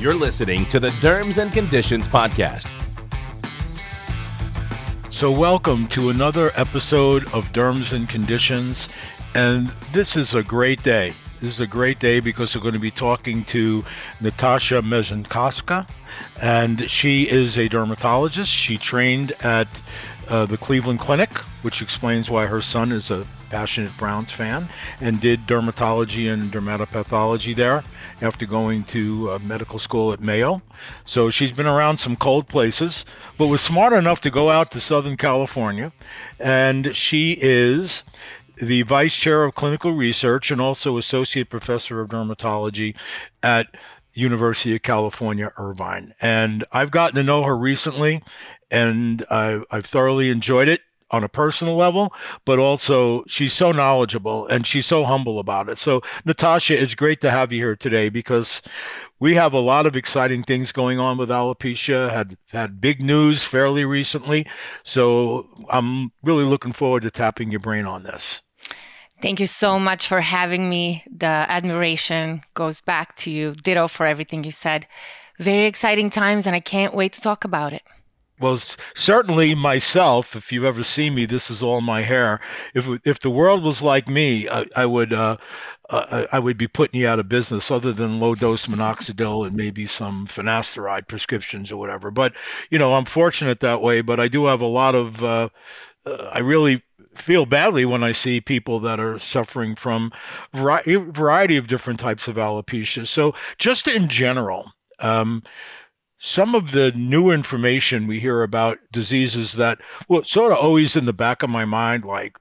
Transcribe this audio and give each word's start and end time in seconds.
You're 0.00 0.14
listening 0.14 0.64
to 0.70 0.80
the 0.80 0.88
Derms 1.02 1.36
and 1.36 1.52
Conditions 1.52 2.08
Podcast. 2.08 2.66
So, 5.10 5.30
welcome 5.30 5.86
to 5.88 6.08
another 6.08 6.52
episode 6.54 7.24
of 7.34 7.52
Derms 7.52 7.92
and 7.92 8.08
Conditions. 8.08 8.88
And 9.34 9.70
this 9.92 10.16
is 10.16 10.34
a 10.34 10.42
great 10.42 10.82
day. 10.82 11.12
This 11.40 11.52
is 11.52 11.60
a 11.60 11.66
great 11.66 11.98
day 11.98 12.20
because 12.20 12.56
we're 12.56 12.62
going 12.62 12.72
to 12.72 12.80
be 12.80 12.90
talking 12.90 13.44
to 13.46 13.84
Natasha 14.22 14.80
Mesinkovska, 14.80 15.86
and 16.40 16.90
she 16.90 17.28
is 17.28 17.58
a 17.58 17.68
dermatologist. 17.68 18.50
She 18.50 18.78
trained 18.78 19.32
at 19.42 19.68
uh, 20.30 20.46
the 20.46 20.56
Cleveland 20.56 21.00
Clinic, 21.00 21.30
which 21.62 21.82
explains 21.82 22.30
why 22.30 22.46
her 22.46 22.62
son 22.62 22.92
is 22.92 23.10
a 23.10 23.26
passionate 23.50 23.96
Browns 23.98 24.30
fan, 24.30 24.68
and 25.00 25.20
did 25.20 25.46
dermatology 25.46 26.32
and 26.32 26.52
dermatopathology 26.52 27.54
there 27.54 27.82
after 28.22 28.46
going 28.46 28.84
to 28.84 29.30
uh, 29.32 29.38
medical 29.40 29.78
school 29.78 30.12
at 30.12 30.20
Mayo. 30.20 30.62
So 31.04 31.30
she's 31.30 31.52
been 31.52 31.66
around 31.66 31.98
some 31.98 32.16
cold 32.16 32.48
places, 32.48 33.04
but 33.36 33.48
was 33.48 33.60
smart 33.60 33.92
enough 33.92 34.20
to 34.22 34.30
go 34.30 34.50
out 34.50 34.70
to 34.70 34.80
Southern 34.80 35.16
California. 35.16 35.92
And 36.38 36.94
she 36.94 37.36
is 37.40 38.04
the 38.56 38.82
vice 38.82 39.16
chair 39.16 39.44
of 39.44 39.54
clinical 39.54 39.92
research 39.92 40.50
and 40.50 40.60
also 40.60 40.96
associate 40.96 41.48
professor 41.50 42.00
of 42.00 42.10
dermatology 42.10 42.94
at 43.42 43.66
University 44.14 44.74
of 44.74 44.82
California, 44.82 45.52
Irvine. 45.56 46.14
And 46.20 46.64
I've 46.72 46.90
gotten 46.90 47.16
to 47.16 47.22
know 47.22 47.42
her 47.44 47.56
recently, 47.56 48.22
and 48.70 49.24
I, 49.30 49.60
I've 49.70 49.86
thoroughly 49.86 50.30
enjoyed 50.30 50.68
it 50.68 50.80
on 51.10 51.24
a 51.24 51.28
personal 51.28 51.76
level, 51.76 52.14
but 52.44 52.58
also 52.58 53.24
she's 53.26 53.52
so 53.52 53.72
knowledgeable 53.72 54.46
and 54.46 54.66
she's 54.66 54.86
so 54.86 55.04
humble 55.04 55.38
about 55.38 55.68
it. 55.68 55.78
So, 55.78 56.02
Natasha, 56.24 56.80
it's 56.80 56.94
great 56.94 57.20
to 57.22 57.30
have 57.30 57.52
you 57.52 57.60
here 57.60 57.76
today 57.76 58.08
because 58.08 58.62
we 59.18 59.34
have 59.34 59.52
a 59.52 59.58
lot 59.58 59.86
of 59.86 59.96
exciting 59.96 60.42
things 60.42 60.72
going 60.72 60.98
on 60.98 61.18
with 61.18 61.28
alopecia. 61.28 62.10
Had 62.10 62.36
had 62.52 62.80
big 62.80 63.02
news 63.02 63.42
fairly 63.42 63.84
recently, 63.84 64.46
so 64.82 65.48
I'm 65.68 66.12
really 66.22 66.44
looking 66.44 66.72
forward 66.72 67.02
to 67.02 67.10
tapping 67.10 67.50
your 67.50 67.60
brain 67.60 67.86
on 67.86 68.04
this. 68.04 68.42
Thank 69.22 69.38
you 69.38 69.46
so 69.46 69.78
much 69.78 70.08
for 70.08 70.20
having 70.20 70.70
me. 70.70 71.04
The 71.14 71.26
admiration 71.26 72.42
goes 72.54 72.80
back 72.80 73.16
to 73.16 73.30
you. 73.30 73.54
Ditto 73.54 73.86
for 73.86 74.06
everything 74.06 74.44
you 74.44 74.50
said. 74.50 74.86
Very 75.38 75.66
exciting 75.66 76.10
times, 76.10 76.46
and 76.46 76.56
I 76.56 76.60
can't 76.60 76.94
wait 76.94 77.12
to 77.14 77.20
talk 77.20 77.44
about 77.44 77.72
it. 77.72 77.82
Well, 78.40 78.56
certainly 78.94 79.54
myself. 79.54 80.34
If 80.34 80.50
you 80.50 80.66
ever 80.66 80.82
see 80.82 81.10
me, 81.10 81.26
this 81.26 81.50
is 81.50 81.62
all 81.62 81.82
my 81.82 82.00
hair. 82.00 82.40
If 82.74 82.88
if 83.04 83.20
the 83.20 83.28
world 83.28 83.62
was 83.62 83.82
like 83.82 84.08
me, 84.08 84.48
I, 84.48 84.64
I 84.74 84.86
would 84.86 85.12
uh, 85.12 85.36
uh, 85.90 86.26
I 86.32 86.38
would 86.38 86.56
be 86.56 86.66
putting 86.66 87.00
you 87.00 87.06
out 87.06 87.18
of 87.18 87.28
business, 87.28 87.70
other 87.70 87.92
than 87.92 88.20
low 88.20 88.34
dose 88.34 88.66
minoxidil 88.66 89.46
and 89.46 89.54
maybe 89.54 89.84
some 89.84 90.26
finasteride 90.26 91.06
prescriptions 91.06 91.70
or 91.70 91.76
whatever. 91.76 92.10
But 92.10 92.32
you 92.70 92.78
know, 92.78 92.94
I'm 92.94 93.04
fortunate 93.04 93.60
that 93.60 93.82
way. 93.82 94.00
But 94.00 94.18
I 94.18 94.28
do 94.28 94.46
have 94.46 94.62
a 94.62 94.66
lot 94.66 94.94
of. 94.94 95.22
Uh, 95.22 95.48
uh 96.06 96.30
I 96.32 96.38
really 96.38 96.82
feel 97.20 97.46
badly 97.46 97.84
when 97.84 98.02
I 98.02 98.12
see 98.12 98.40
people 98.40 98.80
that 98.80 98.98
are 99.00 99.18
suffering 99.18 99.74
from 99.74 100.12
a 100.54 100.96
variety 100.96 101.56
of 101.56 101.66
different 101.66 102.00
types 102.00 102.28
of 102.28 102.36
alopecia. 102.36 103.06
So, 103.06 103.34
just 103.58 103.86
in 103.88 104.08
general. 104.08 104.72
Um, 104.98 105.42
some 106.22 106.54
of 106.54 106.72
the 106.72 106.92
new 106.92 107.30
information 107.30 108.06
we 108.06 108.20
hear 108.20 108.42
about 108.42 108.78
diseases 108.92 109.54
that, 109.54 109.78
well, 110.06 110.22
sort 110.22 110.52
of 110.52 110.58
always 110.58 110.94
in 110.94 111.06
the 111.06 111.14
back 111.14 111.42
of 111.42 111.48
my 111.48 111.64
mind, 111.64 112.04
like 112.04 112.36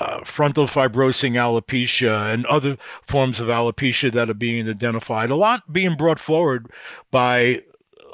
uh, 0.00 0.24
frontal 0.24 0.66
fibrosing 0.66 1.32
alopecia 1.32 2.32
and 2.32 2.46
other 2.46 2.78
forms 3.02 3.38
of 3.38 3.48
alopecia 3.48 4.10
that 4.12 4.30
are 4.30 4.34
being 4.34 4.66
identified, 4.68 5.28
a 5.28 5.36
lot 5.36 5.70
being 5.70 5.94
brought 5.94 6.18
forward 6.18 6.70
by 7.10 7.60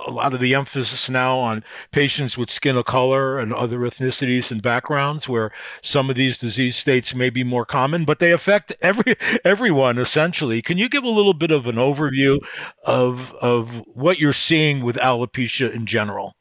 a 0.07 0.11
lot 0.11 0.33
of 0.33 0.41
the 0.41 0.55
emphasis 0.55 1.09
now 1.09 1.39
on 1.39 1.65
patients 1.91 2.39
with 2.39 2.51
skin 2.51 2.77
of 2.77 2.85
color 2.85 3.39
and 3.39 3.53
other 3.53 3.79
ethnicities 3.81 4.51
and 4.51 4.63
backgrounds 4.63 5.29
where 5.29 5.51
some 5.83 6.09
of 6.11 6.17
these 6.17 6.39
disease 6.39 6.77
states 6.77 7.15
may 7.15 7.31
be 7.31 7.45
more 7.45 7.65
common 7.65 8.05
but 8.05 8.19
they 8.19 8.33
affect 8.33 8.73
every 8.81 9.17
everyone 9.45 9.99
essentially. 9.99 10.63
Can 10.63 10.79
you 10.79 10.89
give 10.89 11.05
a 11.05 11.09
little 11.09 11.35
bit 11.35 11.51
of 11.51 11.67
an 11.67 11.77
overview 11.77 12.39
of 12.85 13.35
of 13.35 13.83
what 13.87 14.19
you're 14.19 14.33
seeing 14.33 14.83
with 14.83 14.97
alopecia 14.97 15.73
in 15.73 15.87
general? 15.87 16.35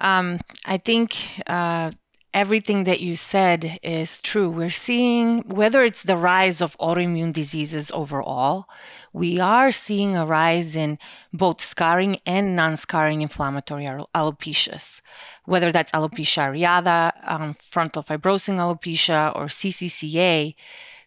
Um, 0.00 0.40
I 0.64 0.78
think 0.78 1.16
uh, 1.46 1.92
everything 2.34 2.84
that 2.84 3.00
you 3.00 3.16
said 3.16 3.78
is 3.82 4.20
true. 4.20 4.50
We're 4.50 4.70
seeing, 4.70 5.40
whether 5.40 5.84
it's 5.84 6.02
the 6.02 6.16
rise 6.16 6.60
of 6.60 6.76
autoimmune 6.78 7.32
diseases 7.32 7.90
overall, 7.92 8.68
we 9.12 9.38
are 9.38 9.72
seeing 9.72 10.16
a 10.16 10.24
rise 10.24 10.74
in 10.74 10.98
both 11.32 11.60
scarring 11.60 12.20
and 12.24 12.56
non 12.56 12.76
scarring 12.76 13.22
inflammatory 13.22 13.86
alopecias, 14.14 15.02
whether 15.44 15.70
that's 15.70 15.92
alopecia 15.92 16.48
areata, 16.48 17.12
um, 17.30 17.54
frontal 17.54 18.02
fibrosing 18.02 18.56
alopecia, 18.56 19.34
or 19.36 19.46
CCCA. 19.46 20.54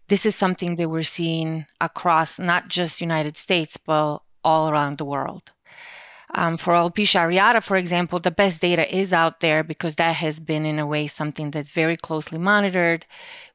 This 0.07 0.25
is 0.25 0.35
something 0.35 0.75
that 0.75 0.89
we're 0.89 1.03
seeing 1.03 1.65
across 1.81 2.37
not 2.37 2.67
just 2.67 3.01
United 3.01 3.37
States, 3.37 3.77
but 3.77 4.19
all 4.43 4.69
around 4.69 4.99
the 4.99 5.05
world. 5.05 5.51
Um, 6.37 6.57
for 6.57 6.73
alopecia 6.73 7.21
areata, 7.21 7.63
for 7.63 7.77
example, 7.77 8.19
the 8.19 8.29
best 8.29 8.59
data 8.61 8.85
is 8.93 9.13
out 9.13 9.39
there 9.39 9.63
because 9.63 9.95
that 9.95 10.15
has 10.17 10.41
been, 10.41 10.65
in 10.65 10.79
a 10.79 10.85
way, 10.85 11.07
something 11.07 11.49
that's 11.49 11.71
very 11.71 11.95
closely 11.95 12.37
monitored. 12.37 13.05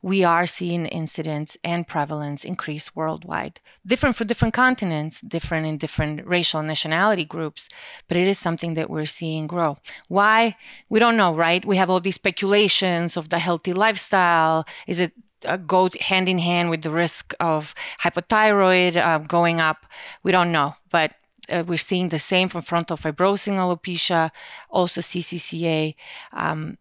We 0.01 0.25
are 0.25 0.47
seeing 0.47 0.87
incidence 0.87 1.59
and 1.63 1.87
prevalence 1.87 2.43
increase 2.43 2.97
worldwide, 2.97 3.61
different 3.87 4.17
for 4.17 4.25
different 4.25 4.55
continents, 4.55 5.21
different 5.21 5.67
in 5.67 5.77
different 5.77 6.27
racial 6.27 6.63
nationality 6.63 7.27
groups, 7.27 7.69
but 8.09 8.17
it 8.17 8.27
is 8.27 8.39
something 8.39 8.73
that 8.75 8.89
we're 8.89 9.05
seeing 9.05 9.47
grow. 9.47 9.77
Why? 10.09 10.57
We 10.89 11.01
don't 11.01 11.19
know, 11.19 11.35
right? 11.35 11.63
We 11.63 11.77
have 11.77 11.91
all 11.91 12.01
these 12.01 12.15
speculations 12.15 13.19
of 13.19 13.29
the 13.29 13.39
healthy 13.39 13.75
lifestyle. 13.75 14.65
Is 14.87 15.01
it 15.01 15.13
uh, 15.45 15.57
go 15.57 15.89
hand 16.01 16.29
in 16.29 16.39
hand 16.39 16.71
with 16.71 16.83
the 16.83 16.91
risk 16.91 17.35
of 17.41 17.75
hypothyroid 18.03 18.97
uh, 18.97 19.19
going 19.19 19.59
up. 19.59 19.87
We 20.23 20.33
don't 20.33 20.53
know, 20.53 20.75
but 20.91 21.13
uh, 21.51 21.65
we're 21.67 21.77
seeing 21.77 22.09
the 22.09 22.19
same 22.19 22.49
from 22.49 22.63
frontal 22.63 22.97
fibrosing 22.97 23.55
alopecia, 23.55 24.31
also 24.69 25.01
CCCA. 25.01 25.95
Um, 26.33 26.79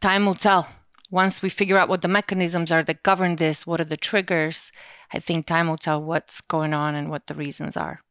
time 0.00 0.26
will 0.26 0.34
tell. 0.34 0.68
Once 1.10 1.42
we 1.42 1.48
figure 1.48 1.78
out 1.78 1.88
what 1.88 2.02
the 2.02 2.08
mechanisms 2.08 2.72
are 2.72 2.82
that 2.82 3.02
govern 3.02 3.36
this, 3.36 3.66
what 3.66 3.80
are 3.80 3.84
the 3.84 3.96
triggers, 3.96 4.72
I 5.12 5.20
think 5.20 5.46
time 5.46 5.68
will 5.68 5.76
tell 5.76 6.02
what's 6.02 6.40
going 6.40 6.74
on 6.74 6.94
and 6.94 7.08
what 7.08 7.26
the 7.26 7.34
reasons 7.34 7.76
are. 7.76 8.03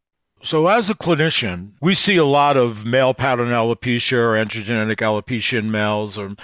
So, 0.45 0.67
as 0.67 0.89
a 0.89 0.93
clinician, 0.93 1.71
we 1.79 1.95
see 1.95 2.17
a 2.17 2.25
lot 2.25 2.57
of 2.57 2.85
male 2.85 3.13
pattern 3.13 3.47
alopecia 3.47 4.17
or 4.17 4.33
androgenic 4.33 4.97
alopecia 4.97 5.57
in 5.57 5.71
males 5.71 6.17
or, 6.17 6.35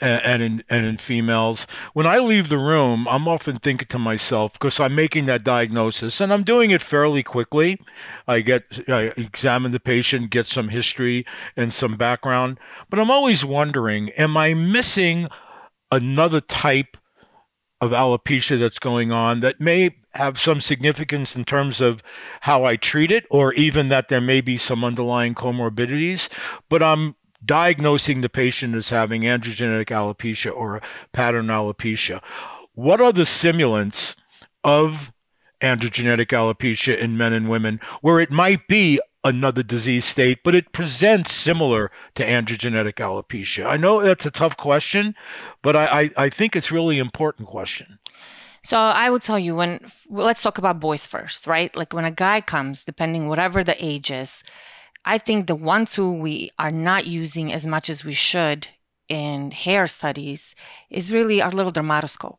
and, 0.00 0.40
in, 0.40 0.62
and 0.68 0.86
in 0.86 0.98
females. 0.98 1.66
When 1.92 2.06
I 2.06 2.18
leave 2.18 2.48
the 2.48 2.58
room, 2.58 3.08
I'm 3.08 3.26
often 3.26 3.58
thinking 3.58 3.88
to 3.88 3.98
myself, 3.98 4.52
because 4.52 4.78
I'm 4.78 4.94
making 4.94 5.26
that 5.26 5.42
diagnosis 5.42 6.20
and 6.20 6.32
I'm 6.32 6.44
doing 6.44 6.70
it 6.70 6.80
fairly 6.80 7.24
quickly. 7.24 7.80
I 8.28 8.38
get, 8.38 8.88
I 8.88 9.12
examine 9.16 9.72
the 9.72 9.80
patient, 9.80 10.30
get 10.30 10.46
some 10.46 10.68
history 10.68 11.26
and 11.56 11.72
some 11.72 11.96
background, 11.96 12.60
but 12.88 13.00
I'm 13.00 13.10
always 13.10 13.44
wondering, 13.44 14.10
am 14.10 14.36
I 14.36 14.54
missing 14.54 15.26
another 15.90 16.40
type 16.40 16.96
of 17.80 17.92
alopecia 17.92 18.58
that's 18.58 18.78
going 18.78 19.10
on 19.10 19.40
that 19.40 19.60
may 19.60 19.96
have 20.14 20.38
some 20.38 20.60
significance 20.60 21.36
in 21.36 21.44
terms 21.44 21.80
of 21.80 22.02
how 22.40 22.64
I 22.64 22.76
treat 22.76 23.10
it, 23.10 23.26
or 23.30 23.52
even 23.54 23.88
that 23.88 24.08
there 24.08 24.20
may 24.20 24.40
be 24.40 24.56
some 24.56 24.84
underlying 24.84 25.34
comorbidities. 25.34 26.28
But 26.68 26.82
I'm 26.82 27.14
diagnosing 27.44 28.20
the 28.20 28.28
patient 28.28 28.74
as 28.74 28.90
having 28.90 29.22
androgenic 29.22 29.86
alopecia 29.86 30.54
or 30.54 30.82
pattern 31.12 31.46
alopecia. 31.46 32.22
What 32.74 33.00
are 33.00 33.12
the 33.12 33.22
simulants 33.22 34.14
of 34.62 35.12
androgenic 35.60 36.26
alopecia 36.26 36.98
in 36.98 37.16
men 37.16 37.32
and 37.32 37.48
women 37.48 37.80
where 38.00 38.20
it 38.20 38.30
might 38.30 38.66
be 38.66 39.00
another 39.24 39.62
disease 39.62 40.04
state, 40.04 40.38
but 40.42 40.54
it 40.54 40.72
presents 40.72 41.32
similar 41.32 41.90
to 42.14 42.24
androgenetic 42.24 42.94
alopecia? 42.94 43.66
I 43.66 43.76
know 43.76 44.02
that's 44.02 44.26
a 44.26 44.30
tough 44.30 44.56
question, 44.56 45.14
but 45.62 45.76
I, 45.76 46.02
I, 46.02 46.10
I 46.16 46.28
think 46.28 46.56
it's 46.56 46.72
really 46.72 46.98
important 46.98 47.48
question. 47.48 47.98
So 48.62 48.76
I 48.78 49.08
would 49.08 49.22
tell 49.22 49.38
you 49.38 49.56
when 49.56 49.80
let's 50.10 50.42
talk 50.42 50.58
about 50.58 50.80
boys 50.80 51.06
first, 51.06 51.46
right? 51.46 51.74
Like 51.74 51.94
when 51.94 52.04
a 52.04 52.10
guy 52.10 52.40
comes, 52.40 52.84
depending 52.84 53.26
whatever 53.26 53.64
the 53.64 53.82
age 53.82 54.10
is, 54.10 54.42
I 55.04 55.16
think 55.16 55.46
the 55.46 55.54
one 55.54 55.86
tool 55.86 56.18
we 56.18 56.50
are 56.58 56.70
not 56.70 57.06
using 57.06 57.52
as 57.52 57.66
much 57.66 57.88
as 57.88 58.04
we 58.04 58.12
should 58.12 58.68
in 59.08 59.50
hair 59.50 59.86
studies 59.86 60.54
is 60.90 61.10
really 61.10 61.40
our 61.40 61.50
little 61.50 61.72
dermatoscope. 61.72 62.36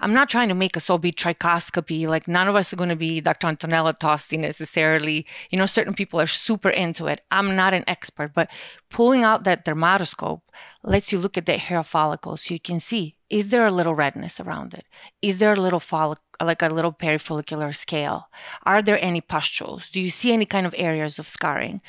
I'm 0.00 0.12
not 0.12 0.28
trying 0.28 0.48
to 0.48 0.54
make 0.54 0.76
us 0.76 0.88
all 0.90 0.98
be 0.98 1.12
trichoscopy. 1.12 2.06
Like 2.06 2.28
none 2.28 2.48
of 2.48 2.56
us 2.56 2.72
are 2.72 2.76
going 2.76 2.90
to 2.90 2.96
be 2.96 3.20
Dr. 3.20 3.46
Antonella 3.46 3.98
Tosti 3.98 4.36
necessarily. 4.36 5.26
You 5.50 5.58
know, 5.58 5.66
certain 5.66 5.94
people 5.94 6.20
are 6.20 6.26
super 6.26 6.70
into 6.70 7.06
it. 7.06 7.22
I'm 7.30 7.56
not 7.56 7.74
an 7.74 7.84
expert, 7.86 8.32
but 8.34 8.48
pulling 8.90 9.24
out 9.24 9.44
that 9.44 9.64
dermatoscope 9.64 10.42
lets 10.82 11.12
you 11.12 11.18
look 11.18 11.36
at 11.38 11.46
the 11.46 11.56
hair 11.56 11.82
follicle 11.82 12.36
so 12.36 12.54
you 12.54 12.60
can 12.60 12.80
see 12.80 13.16
is 13.30 13.50
there 13.50 13.64
a 13.64 13.70
little 13.70 13.94
redness 13.94 14.40
around 14.40 14.74
it? 14.74 14.84
Is 15.22 15.38
there 15.38 15.52
a 15.52 15.60
little 15.60 15.78
follicle, 15.78 16.24
like 16.40 16.62
a 16.62 16.68
little 16.68 16.92
perifollicular 16.92 17.74
scale? 17.74 18.28
Are 18.64 18.82
there 18.82 19.02
any 19.02 19.20
pustules? 19.20 19.88
Do 19.88 20.00
you 20.00 20.10
see 20.10 20.32
any 20.32 20.46
kind 20.46 20.66
of 20.66 20.74
areas 20.76 21.18
of 21.20 21.28
scarring? 21.28 21.80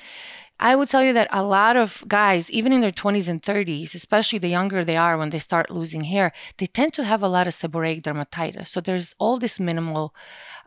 I 0.63 0.75
would 0.75 0.89
tell 0.89 1.03
you 1.03 1.13
that 1.13 1.27
a 1.31 1.41
lot 1.41 1.75
of 1.75 2.03
guys, 2.07 2.51
even 2.51 2.71
in 2.71 2.81
their 2.81 2.91
20s 2.91 3.27
and 3.27 3.41
30s, 3.41 3.95
especially 3.95 4.37
the 4.37 4.47
younger 4.47 4.85
they 4.85 4.95
are 4.95 5.17
when 5.17 5.31
they 5.31 5.39
start 5.39 5.71
losing 5.71 6.03
hair, 6.03 6.31
they 6.57 6.67
tend 6.67 6.93
to 6.93 7.03
have 7.03 7.23
a 7.23 7.27
lot 7.27 7.47
of 7.47 7.53
seborrheic 7.53 8.03
dermatitis. 8.03 8.67
So 8.67 8.79
there's 8.79 9.15
all 9.17 9.39
this 9.39 9.59
minimal 9.59 10.13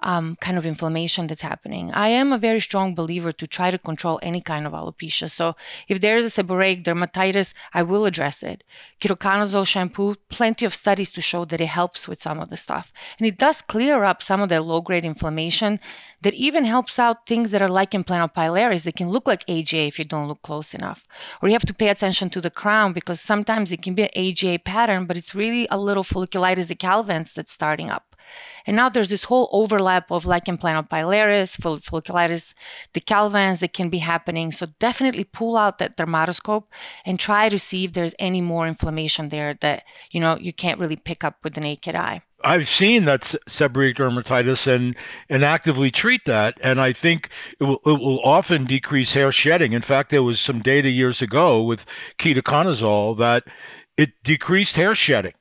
um, 0.02 0.36
kind 0.40 0.58
of 0.58 0.66
inflammation 0.66 1.28
that's 1.28 1.42
happening. 1.42 1.92
I 1.92 2.08
am 2.08 2.32
a 2.32 2.38
very 2.38 2.60
strong 2.60 2.94
believer 2.94 3.30
to 3.32 3.46
try 3.46 3.70
to 3.70 3.78
control 3.78 4.18
any 4.22 4.40
kind 4.40 4.66
of 4.66 4.72
alopecia. 4.72 5.30
So 5.30 5.54
if 5.88 6.00
there 6.00 6.16
is 6.16 6.26
a 6.26 6.42
seborrheic 6.42 6.84
dermatitis, 6.84 7.54
I 7.72 7.82
will 7.82 8.04
address 8.04 8.42
it. 8.42 8.64
Ketoconazole 9.00 9.66
shampoo, 9.66 10.16
plenty 10.28 10.66
of 10.66 10.74
studies 10.74 11.10
to 11.12 11.20
show 11.20 11.44
that 11.46 11.60
it 11.60 11.66
helps 11.66 12.08
with 12.08 12.20
some 12.20 12.40
of 12.40 12.50
the 12.50 12.56
stuff. 12.56 12.92
And 13.18 13.26
it 13.28 13.38
does 13.38 13.62
clear 13.62 14.04
up 14.04 14.22
some 14.22 14.42
of 14.42 14.48
the 14.48 14.60
low 14.60 14.80
grade 14.80 15.04
inflammation 15.04 15.78
that 16.22 16.34
even 16.34 16.64
helps 16.64 16.98
out 16.98 17.26
things 17.26 17.50
that 17.52 17.62
are 17.62 17.68
like 17.68 17.94
lichen 17.94 18.04
planopilaris. 18.04 18.84
They 18.84 18.92
can 18.92 19.08
look 19.08 19.26
like 19.26 19.48
AGA 19.48 19.83
if 19.86 19.98
you 19.98 20.04
don't 20.04 20.28
look 20.28 20.42
close 20.42 20.74
enough. 20.74 21.06
Or 21.40 21.48
you 21.48 21.54
have 21.54 21.66
to 21.66 21.74
pay 21.74 21.88
attention 21.88 22.30
to 22.30 22.40
the 22.40 22.50
crown 22.50 22.92
because 22.92 23.20
sometimes 23.20 23.72
it 23.72 23.82
can 23.82 23.94
be 23.94 24.04
an 24.04 24.16
AGA 24.16 24.58
pattern, 24.60 25.06
but 25.06 25.16
it's 25.16 25.34
really 25.34 25.66
a 25.70 25.78
little 25.78 26.04
folliculitis 26.04 26.72
decalvans 26.72 27.34
that's 27.34 27.52
starting 27.52 27.90
up. 27.90 28.14
And 28.66 28.76
now 28.76 28.88
there's 28.88 29.10
this 29.10 29.24
whole 29.24 29.48
overlap 29.52 30.10
of 30.10 30.24
lichen 30.24 30.56
planopilaris, 30.56 31.58
folliculitis 31.58 32.54
decalvans 32.94 33.60
that 33.60 33.74
can 33.74 33.90
be 33.90 33.98
happening. 33.98 34.52
So 34.52 34.66
definitely 34.78 35.24
pull 35.24 35.56
out 35.56 35.78
that 35.78 35.96
dermatoscope 35.96 36.64
and 37.04 37.18
try 37.18 37.48
to 37.48 37.58
see 37.58 37.84
if 37.84 37.92
there's 37.92 38.14
any 38.18 38.40
more 38.40 38.66
inflammation 38.66 39.28
there 39.28 39.54
that 39.60 39.84
you 40.10 40.20
know 40.20 40.38
you 40.40 40.52
can't 40.52 40.80
really 40.80 40.96
pick 40.96 41.24
up 41.24 41.36
with 41.44 41.54
the 41.54 41.60
naked 41.60 41.94
eye. 41.94 42.22
I've 42.44 42.68
seen 42.68 43.04
that 43.06 43.22
seborrheic 43.48 43.96
dermatitis 43.96 44.66
and 44.66 44.94
and 45.28 45.44
actively 45.44 45.90
treat 45.90 46.24
that, 46.26 46.58
and 46.60 46.80
I 46.80 46.92
think 46.92 47.30
it 47.60 47.64
will, 47.64 47.80
it 47.86 48.00
will 48.00 48.20
often 48.20 48.64
decrease 48.64 49.14
hair 49.14 49.32
shedding. 49.32 49.72
In 49.72 49.82
fact, 49.82 50.10
there 50.10 50.22
was 50.22 50.40
some 50.40 50.60
data 50.60 50.90
years 50.90 51.22
ago 51.22 51.62
with 51.62 51.86
ketoconazole 52.18 53.18
that 53.18 53.44
it 53.96 54.12
decreased 54.22 54.76
hair 54.76 54.94
shedding 54.94 55.34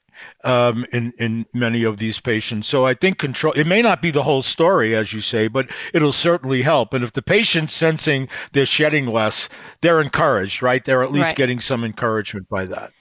um, 0.43 0.85
in 0.91 1.13
in 1.17 1.45
many 1.53 1.83
of 1.83 1.97
these 1.97 2.19
patients. 2.19 2.67
So 2.67 2.85
I 2.85 2.93
think 2.93 3.17
control. 3.17 3.53
It 3.53 3.67
may 3.67 3.81
not 3.81 4.01
be 4.01 4.11
the 4.11 4.23
whole 4.23 4.41
story, 4.41 4.95
as 4.95 5.13
you 5.13 5.21
say, 5.21 5.47
but 5.47 5.69
it'll 5.93 6.13
certainly 6.13 6.61
help. 6.61 6.93
And 6.93 7.03
if 7.03 7.13
the 7.13 7.21
patient's 7.21 7.73
sensing 7.73 8.27
they're 8.53 8.65
shedding 8.65 9.07
less, 9.07 9.49
they're 9.81 10.01
encouraged, 10.01 10.61
right? 10.61 10.83
They're 10.83 11.03
at 11.03 11.11
least 11.11 11.27
right. 11.27 11.35
getting 11.35 11.59
some 11.59 11.83
encouragement 11.83 12.47
by 12.49 12.65
that. 12.65 12.93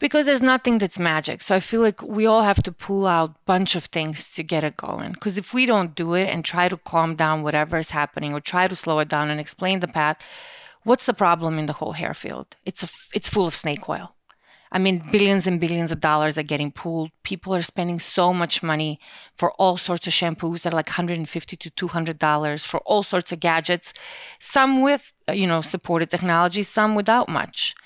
Because 0.00 0.26
there's 0.26 0.42
nothing 0.42 0.78
that's 0.78 0.98
magic. 0.98 1.40
So 1.40 1.54
I 1.54 1.60
feel 1.60 1.80
like 1.80 2.02
we 2.02 2.26
all 2.26 2.42
have 2.42 2.62
to 2.64 2.72
pull 2.72 3.06
out 3.06 3.44
bunch 3.46 3.76
of 3.76 3.84
things 3.84 4.32
to 4.34 4.42
get 4.42 4.64
it 4.64 4.76
going. 4.76 5.12
Because 5.12 5.38
if 5.38 5.54
we 5.54 5.66
don't 5.66 5.94
do 5.94 6.14
it 6.14 6.26
and 6.26 6.44
try 6.44 6.68
to 6.68 6.76
calm 6.76 7.14
down 7.14 7.42
whatever 7.42 7.78
is 7.78 7.90
happening 7.90 8.32
or 8.32 8.40
try 8.40 8.66
to 8.66 8.76
slow 8.76 8.98
it 8.98 9.08
down 9.08 9.30
and 9.30 9.40
explain 9.40 9.80
the 9.80 9.88
path, 9.88 10.26
what's 10.82 11.06
the 11.06 11.14
problem 11.14 11.58
in 11.58 11.66
the 11.66 11.74
whole 11.74 11.92
hair 11.92 12.12
field? 12.12 12.56
It's 12.66 12.82
a, 12.82 12.88
it's 13.14 13.28
full 13.28 13.46
of 13.46 13.54
snake 13.54 13.88
oil. 13.88 14.14
I 14.74 14.78
mean, 14.78 15.08
billions 15.12 15.46
and 15.46 15.60
billions 15.60 15.92
of 15.92 16.00
dollars 16.00 16.36
are 16.36 16.42
getting 16.42 16.72
pooled. 16.72 17.12
People 17.22 17.54
are 17.54 17.62
spending 17.62 18.00
so 18.00 18.34
much 18.34 18.60
money 18.60 18.98
for 19.36 19.52
all 19.52 19.76
sorts 19.76 20.08
of 20.08 20.12
shampoos 20.12 20.62
that 20.62 20.72
are 20.72 20.76
like 20.76 20.88
150 20.88 21.56
to 21.56 21.70
200 21.70 22.18
dollars 22.18 22.64
for 22.64 22.80
all 22.80 23.04
sorts 23.04 23.30
of 23.30 23.38
gadgets, 23.38 23.94
some 24.40 24.82
with 24.82 25.12
you 25.32 25.46
know 25.46 25.60
supported 25.60 26.10
technology, 26.10 26.64
some 26.64 26.96
without 26.96 27.28
much. 27.28 27.76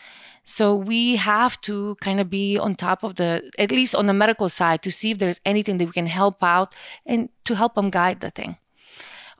So 0.49 0.75
we 0.75 1.17
have 1.17 1.61
to 1.62 1.95
kind 2.00 2.21
of 2.21 2.31
be 2.31 2.56
on 2.59 2.75
top 2.75 3.03
of 3.03 3.17
the, 3.17 3.50
at 3.59 3.71
least 3.71 3.95
on 3.95 4.06
the 4.06 4.15
medical 4.15 4.49
side, 4.49 4.81
to 4.83 4.91
see 4.91 5.11
if 5.11 5.19
there's 5.19 5.43
anything 5.45 5.77
that 5.77 5.85
we 5.85 5.93
can 5.93 6.06
help 6.06 6.43
out 6.43 6.75
and 7.05 7.29
to 7.45 7.55
help 7.55 7.75
them 7.75 7.91
guide 7.91 8.21
the 8.21 8.31
thing. 8.31 8.56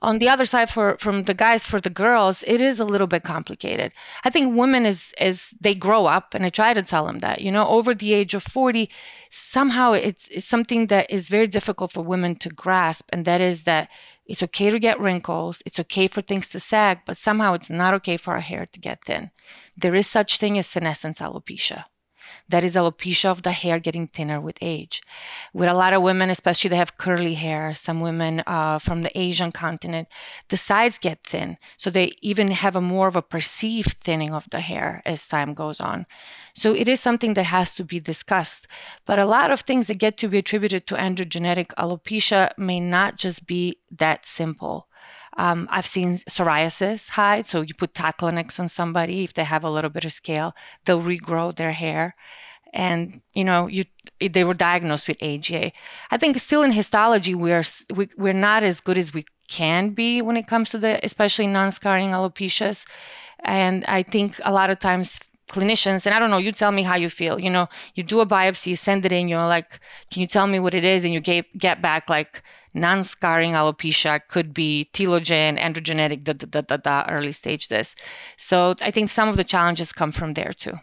On 0.01 0.19
the 0.19 0.29
other 0.29 0.45
side 0.45 0.69
for 0.69 0.97
from 0.99 1.23
the 1.23 1.33
guys 1.33 1.65
for 1.65 1.81
the 1.81 1.89
girls 1.89 2.43
it 2.47 2.61
is 2.61 2.79
a 2.79 2.85
little 2.85 3.07
bit 3.07 3.23
complicated. 3.23 3.91
I 4.23 4.29
think 4.29 4.55
women 4.55 4.85
is 4.85 5.13
as 5.19 5.53
they 5.59 5.73
grow 5.73 6.05
up 6.05 6.33
and 6.33 6.45
i 6.45 6.49
try 6.49 6.73
to 6.73 6.81
tell 6.81 7.05
them 7.05 7.19
that 7.19 7.41
you 7.41 7.51
know 7.51 7.67
over 7.67 7.93
the 7.93 8.13
age 8.13 8.33
of 8.33 8.43
40 8.43 8.89
somehow 9.29 9.91
it's, 9.91 10.29
it's 10.29 10.45
something 10.45 10.87
that 10.87 11.11
is 11.11 11.27
very 11.27 11.47
difficult 11.47 11.91
for 11.91 12.01
women 12.01 12.35
to 12.37 12.49
grasp 12.49 13.09
and 13.11 13.25
that 13.25 13.41
is 13.41 13.63
that 13.63 13.89
it's 14.29 14.43
okay 14.43 14.69
to 14.69 14.79
get 14.79 14.99
wrinkles. 14.99 15.61
It's 15.65 15.79
okay 15.79 16.07
for 16.07 16.21
things 16.21 16.47
to 16.49 16.59
sag 16.59 16.99
but 17.05 17.17
somehow 17.17 17.53
it's 17.55 17.69
not 17.69 17.93
okay 17.95 18.17
for 18.17 18.33
our 18.35 18.39
hair 18.39 18.67
to 18.71 18.79
get 18.79 19.03
thin. 19.05 19.31
There 19.75 19.95
is 19.95 20.07
such 20.07 20.37
thing 20.37 20.57
as 20.57 20.67
senescence 20.67 21.19
alopecia 21.19 21.85
that 22.49 22.63
is 22.63 22.75
alopecia 22.75 23.29
of 23.29 23.43
the 23.43 23.51
hair 23.51 23.79
getting 23.79 24.07
thinner 24.07 24.41
with 24.41 24.57
age. 24.61 25.01
With 25.53 25.69
a 25.69 25.73
lot 25.73 25.93
of 25.93 26.01
women, 26.01 26.29
especially 26.29 26.69
they 26.69 26.77
have 26.77 26.97
curly 26.97 27.35
hair, 27.35 27.73
some 27.73 28.01
women 28.01 28.43
uh, 28.45 28.79
from 28.79 29.03
the 29.03 29.17
Asian 29.17 29.51
continent, 29.51 30.07
the 30.49 30.57
sides 30.57 30.97
get 30.97 31.23
thin. 31.23 31.57
So 31.77 31.89
they 31.89 32.13
even 32.21 32.49
have 32.49 32.75
a 32.75 32.81
more 32.81 33.07
of 33.07 33.15
a 33.15 33.21
perceived 33.21 33.93
thinning 33.93 34.33
of 34.33 34.49
the 34.49 34.59
hair 34.59 35.01
as 35.05 35.27
time 35.27 35.53
goes 35.53 35.79
on. 35.79 36.05
So 36.53 36.73
it 36.73 36.87
is 36.87 36.99
something 36.99 37.35
that 37.35 37.43
has 37.43 37.73
to 37.75 37.83
be 37.83 37.99
discussed. 37.99 38.67
But 39.05 39.19
a 39.19 39.25
lot 39.25 39.51
of 39.51 39.61
things 39.61 39.87
that 39.87 39.97
get 39.97 40.17
to 40.17 40.27
be 40.27 40.39
attributed 40.39 40.87
to 40.87 40.95
androgenetic 40.95 41.67
alopecia 41.77 42.51
may 42.57 42.79
not 42.79 43.17
just 43.17 43.45
be 43.45 43.77
that 43.91 44.25
simple. 44.25 44.88
Um, 45.39 45.69
I've 45.71 45.87
seen 45.87 46.15
psoriasis 46.15 47.07
hide. 47.11 47.47
So 47.47 47.61
you 47.61 47.73
put 47.73 47.93
Taclonex 47.93 48.59
on 48.59 48.67
somebody, 48.67 49.23
if 49.23 49.33
they 49.33 49.45
have 49.45 49.63
a 49.63 49.71
little 49.71 49.89
bit 49.89 50.03
of 50.03 50.11
scale, 50.11 50.53
they'll 50.83 51.01
regrow 51.01 51.55
their 51.55 51.71
hair. 51.71 52.13
And 52.73 53.21
you 53.33 53.45
know, 53.45 53.67
you 53.67 53.85
they 54.19 54.43
were 54.43 54.53
diagnosed 54.53 55.07
with 55.07 55.23
AGA. 55.23 55.71
I 56.11 56.17
think 56.17 56.37
still 56.39 56.61
in 56.61 56.73
histology, 56.73 57.35
we're 57.35 57.63
we, 57.95 58.09
we're 58.17 58.33
not 58.33 58.63
as 58.63 58.81
good 58.81 58.97
as 58.97 59.13
we 59.13 59.25
can 59.47 59.91
be 59.91 60.21
when 60.21 60.35
it 60.35 60.45
comes 60.45 60.71
to 60.71 60.77
the 60.77 60.99
especially 61.05 61.47
non-scarring 61.47 62.09
alopecias. 62.09 62.85
And 63.45 63.85
I 63.85 64.03
think 64.03 64.39
a 64.43 64.51
lot 64.51 64.69
of 64.69 64.79
times 64.79 65.21
clinicians 65.49 66.05
and 66.05 66.13
i 66.13 66.19
don't 66.19 66.29
know 66.29 66.37
you 66.37 66.51
tell 66.51 66.71
me 66.71 66.83
how 66.83 66.95
you 66.95 67.09
feel 67.09 67.39
you 67.39 67.49
know 67.49 67.67
you 67.95 68.03
do 68.03 68.19
a 68.19 68.25
biopsy 68.25 68.77
send 68.77 69.03
it 69.03 69.11
in 69.11 69.27
you're 69.27 69.47
like 69.47 69.79
can 70.11 70.21
you 70.21 70.27
tell 70.27 70.45
me 70.45 70.59
what 70.59 70.75
it 70.75 70.85
is 70.85 71.03
and 71.03 71.11
you 71.11 71.19
get, 71.19 71.43
get 71.57 71.81
back 71.81 72.07
like 72.07 72.43
non-scarring 72.73 73.53
alopecia 73.53 74.21
could 74.27 74.53
be 74.53 74.89
telogen, 74.93 75.59
androgenetic, 75.59 76.23
da, 76.23 76.33
da, 76.33 76.61
da, 76.61 76.77
da, 76.77 77.05
early 77.09 77.31
stage 77.31 77.67
this. 77.67 77.95
So 78.37 78.75
I 78.81 78.91
think 78.91 79.09
some 79.09 79.29
of 79.29 79.37
the 79.37 79.43
challenges 79.43 79.91
come 79.91 80.11
from 80.11 80.33
there 80.33 80.53
too. 80.53 80.73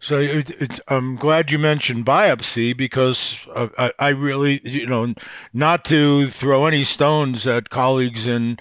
So 0.00 0.18
it, 0.18 0.50
it, 0.50 0.80
I'm 0.88 1.16
glad 1.16 1.50
you 1.50 1.58
mentioned 1.58 2.06
biopsy 2.06 2.76
because 2.76 3.46
uh, 3.54 3.68
I, 3.76 3.92
I, 3.98 4.08
really, 4.10 4.60
you 4.62 4.86
know, 4.86 5.14
not 5.52 5.84
to 5.86 6.28
throw 6.28 6.66
any 6.66 6.84
stones 6.84 7.46
at 7.46 7.70
colleagues 7.70 8.26
in 8.26 8.58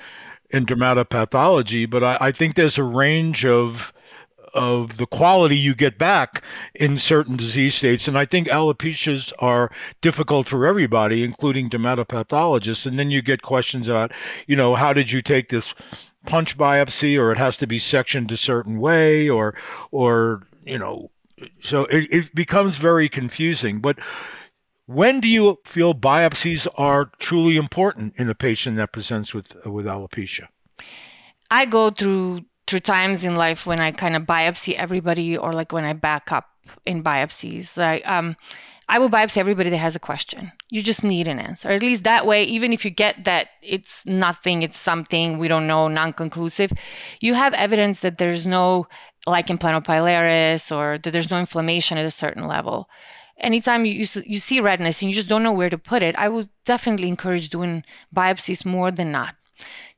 in 0.50 0.66
dermatopathology, 0.66 1.90
but 1.90 2.04
I, 2.04 2.18
I 2.22 2.32
think 2.32 2.56
there's 2.56 2.78
a 2.78 2.84
range 2.84 3.46
of 3.46 3.94
of 4.58 4.98
the 4.98 5.06
quality 5.06 5.56
you 5.56 5.76
get 5.76 5.98
back 5.98 6.44
in 6.76 6.98
certain 6.98 7.38
disease 7.38 7.76
states. 7.76 8.08
And 8.08 8.18
I 8.18 8.26
think 8.26 8.48
alopecias 8.48 9.32
are 9.40 9.72
difficult 10.02 10.48
for 10.48 10.66
everybody, 10.66 11.24
including 11.24 11.70
dermatopathologists. 11.70 12.86
And 12.86 12.98
then 12.98 13.12
you 13.12 13.22
get 13.22 13.44
questions 13.44 13.88
about, 13.88 14.12
you 14.48 14.56
know, 14.56 14.76
how 14.76 14.92
did 14.92 15.12
you 15.12 15.22
take 15.22 15.50
this 15.50 15.74
punch 16.26 16.58
biopsy, 16.58 17.18
or 17.18 17.32
it 17.32 17.38
has 17.38 17.56
to 17.58 17.68
be 17.68 17.80
sectioned 17.80 18.32
a 18.32 18.38
certain 18.38 18.80
way, 18.80 19.30
or, 19.30 19.56
or 19.92 20.46
you 20.66 20.78
know, 20.78 21.10
so 21.62 21.86
it, 21.86 22.08
it 22.12 22.36
becomes 22.36 22.78
very 22.78 23.08
confusing. 23.08 23.80
But 23.80 23.98
when 24.88 25.20
do 25.20 25.28
you 25.28 25.58
feel 25.66 25.94
biopsies 25.94 26.68
are 26.78 27.12
truly 27.20 27.58
important 27.58 28.16
in 28.18 28.30
a 28.30 28.36
patient 28.36 28.78
that 28.78 28.92
presents 28.92 29.34
with 29.34 29.54
with 29.66 29.86
alopecia? 29.86 30.48
I 31.52 31.66
go 31.66 31.92
through 31.92 32.42
through 32.68 32.82
times 32.82 33.26
in 33.26 33.36
life 33.36 33.66
when 33.66 33.80
I 33.80 33.92
kind 33.92 34.16
of 34.16 34.24
biopsy 34.24 34.74
everybody 34.74 35.38
or 35.38 35.54
like 35.54 35.72
when 35.72 35.86
I 35.86 35.94
back 35.94 36.32
up 36.32 36.50
in 36.86 37.04
biopsies. 37.04 37.78
Like 37.78 38.08
um 38.08 38.36
I 38.90 39.00
will 39.00 39.10
biopsy 39.10 39.38
everybody 39.38 39.70
that 39.70 39.78
has 39.78 39.98
a 39.98 40.00
question. 40.00 40.52
You 40.72 40.82
just 40.82 41.04
need 41.04 41.28
an 41.28 41.40
answer. 41.40 41.70
At 41.70 41.82
least 41.82 42.06
that 42.06 42.26
way, 42.26 42.44
even 42.44 42.72
if 42.72 42.86
you 42.86 42.92
get 42.92 43.26
that 43.26 43.50
it's 43.62 44.06
nothing, 44.06 44.64
it's 44.64 44.78
something, 44.78 45.38
we 45.38 45.50
don't 45.50 45.68
know, 45.68 45.90
non 45.90 46.14
conclusive, 46.14 46.72
you 47.20 47.34
have 47.34 47.54
evidence 47.54 48.00
that 48.02 48.18
there's 48.18 48.48
no 48.48 48.88
lichen 49.26 49.58
planopilaris 49.58 50.74
or 50.74 50.98
that 51.00 51.12
there's 51.12 51.30
no 51.30 51.40
inflammation 51.40 51.98
at 51.98 52.06
a 52.06 52.12
certain 52.12 52.48
level. 52.48 52.90
Anytime 53.40 53.86
you, 53.86 54.06
you 54.26 54.40
see 54.40 54.62
redness 54.62 55.02
and 55.02 55.12
you 55.12 55.16
just 55.16 55.28
don't 55.28 55.44
know 55.44 55.52
where 55.52 55.70
to 55.70 55.78
put 55.78 56.02
it, 56.02 56.16
I 56.16 56.30
would 56.30 56.50
definitely 56.66 57.10
encourage 57.10 57.50
doing 57.50 57.84
biopsies 58.16 58.66
more 58.66 58.90
than 58.90 59.12
not 59.12 59.36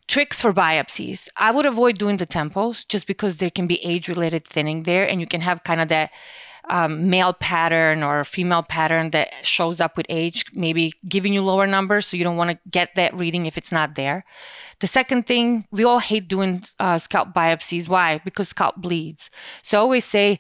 tricks 0.10 0.42
for 0.42 0.52
biopsies. 0.52 1.30
I 1.38 1.52
would 1.52 1.66
avoid 1.66 1.98
doing 1.98 2.18
the 2.18 2.26
temples 2.26 2.84
just 2.84 3.08
because 3.08 3.38
there 3.38 3.52
can 3.52 3.68
be 3.68 3.84
age 3.86 4.10
related 4.10 4.46
thinning 4.46 4.84
there 4.84 5.08
and 5.08 5.22
you 5.22 5.28
can 5.28 5.42
have 5.42 5.64
kind 5.64 5.80
of 5.80 5.88
that 5.90 6.12
um, 6.70 7.10
male 7.10 7.34
pattern 7.34 8.04
or 8.04 8.24
female 8.24 8.64
pattern 8.64 9.12
that 9.12 9.34
shows 9.46 9.80
up 9.80 9.98
with 9.98 10.06
age, 10.10 10.46
maybe 10.54 10.94
giving 11.08 11.34
you 11.34 11.42
lower 11.42 11.66
numbers. 11.66 12.06
So 12.08 12.18
you 12.18 12.24
don't 12.24 12.38
want 12.38 12.52
to 12.52 12.60
get 12.70 12.96
that 12.96 13.18
reading 13.18 13.46
if 13.46 13.58
it's 13.58 13.72
not 13.72 13.96
there. 13.96 14.24
The 14.80 14.88
second 14.88 15.26
thing, 15.26 15.66
we 15.72 15.84
all 15.84 16.00
hate 16.00 16.28
doing 16.28 16.64
uh, 16.80 16.98
scalp 16.98 17.34
biopsies. 17.34 17.88
Why? 17.88 18.20
Because 18.24 18.50
scalp 18.50 18.78
bleeds. 18.78 19.30
So 19.62 19.78
I 19.78 19.82
always 19.82 20.06
say, 20.06 20.40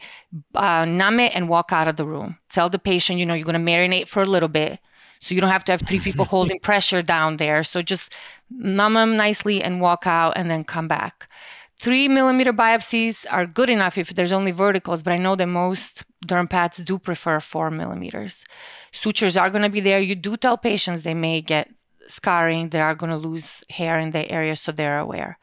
uh, 0.55 0.85
numb 0.85 1.19
it 1.19 1.35
and 1.35 1.49
walk 1.49 1.71
out 1.71 1.87
of 1.87 1.97
the 1.97 2.05
room. 2.05 2.37
Tell 2.49 2.69
the 2.69 2.79
patient, 2.79 3.19
you 3.19 3.25
know, 3.25 3.33
you're 3.33 3.45
going 3.45 3.65
to 3.65 3.71
marinate 3.71 4.07
for 4.07 4.21
a 4.21 4.27
little 4.27 4.49
bit. 4.49 4.79
So 5.19 5.35
you 5.35 5.41
don't 5.41 5.49
have 5.51 5.65
to 5.65 5.71
have 5.71 5.81
three 5.81 5.99
people 5.99 6.25
holding 6.35 6.59
pressure 6.59 7.01
down 7.01 7.37
there. 7.37 7.63
So 7.63 7.81
just 7.81 8.15
numb 8.49 8.93
them 8.93 9.15
nicely 9.15 9.61
and 9.61 9.81
walk 9.81 10.07
out 10.07 10.33
and 10.35 10.49
then 10.49 10.63
come 10.63 10.87
back. 10.87 11.29
Three 11.77 12.09
millimeter 12.09 12.51
biopsies 12.51 13.25
are 13.31 13.45
good 13.45 13.69
enough 13.69 13.97
if 13.97 14.09
there's 14.09 14.33
only 14.33 14.51
verticals, 14.51 15.01
but 15.01 15.13
I 15.13 15.15
know 15.15 15.37
that 15.37 15.47
most 15.47 16.03
derm 16.27 16.49
paths 16.49 16.79
do 16.79 16.99
prefer 16.99 17.39
four 17.39 17.71
millimeters. 17.71 18.43
Sutures 18.91 19.37
are 19.37 19.49
going 19.49 19.61
to 19.61 19.69
be 19.69 19.79
there. 19.79 20.01
You 20.01 20.15
do 20.15 20.35
tell 20.35 20.57
patients 20.57 21.03
they 21.03 21.13
may 21.13 21.41
get 21.41 21.69
scarring, 22.07 22.69
they 22.69 22.81
are 22.81 22.95
going 22.95 23.11
to 23.11 23.17
lose 23.17 23.63
hair 23.69 23.97
in 23.97 24.09
the 24.09 24.29
area, 24.29 24.57
so 24.57 24.73
they're 24.73 24.99
aware. 24.99 25.37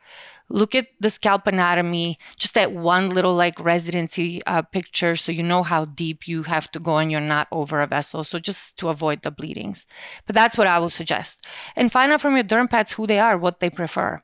Look 0.49 0.75
at 0.75 0.87
the 1.01 1.11
scalp 1.11 1.47
anatomy, 1.47 2.19
just 2.39 2.55
that 2.55 2.73
one 2.73 3.11
little 3.11 3.35
like 3.35 3.59
residency 3.59 4.43
uh, 4.47 4.63
picture, 4.63 5.17
so 5.17 5.33
you 5.33 5.43
know 5.43 5.63
how 5.63 5.87
deep 5.87 6.29
you 6.29 6.45
have 6.45 6.71
to 6.73 6.79
go 6.79 6.99
and 6.99 7.11
you're 7.11 7.21
not 7.21 7.49
over 7.51 7.81
a 7.81 7.87
vessel. 7.87 8.23
So 8.23 8.39
just 8.39 8.77
to 8.79 8.89
avoid 8.89 9.23
the 9.23 9.31
bleedings. 9.31 9.87
But 10.27 10.37
that's 10.37 10.57
what 10.57 10.67
I 10.67 10.79
will 10.79 10.91
suggest. 10.91 11.47
And 11.75 11.91
find 11.91 12.13
out 12.13 12.21
from 12.21 12.35
your 12.35 12.45
derm 12.45 12.71
paths 12.71 12.93
who 12.93 13.07
they 13.07 13.19
are, 13.19 13.37
what 13.37 13.61
they 13.61 13.71
prefer. 13.71 14.23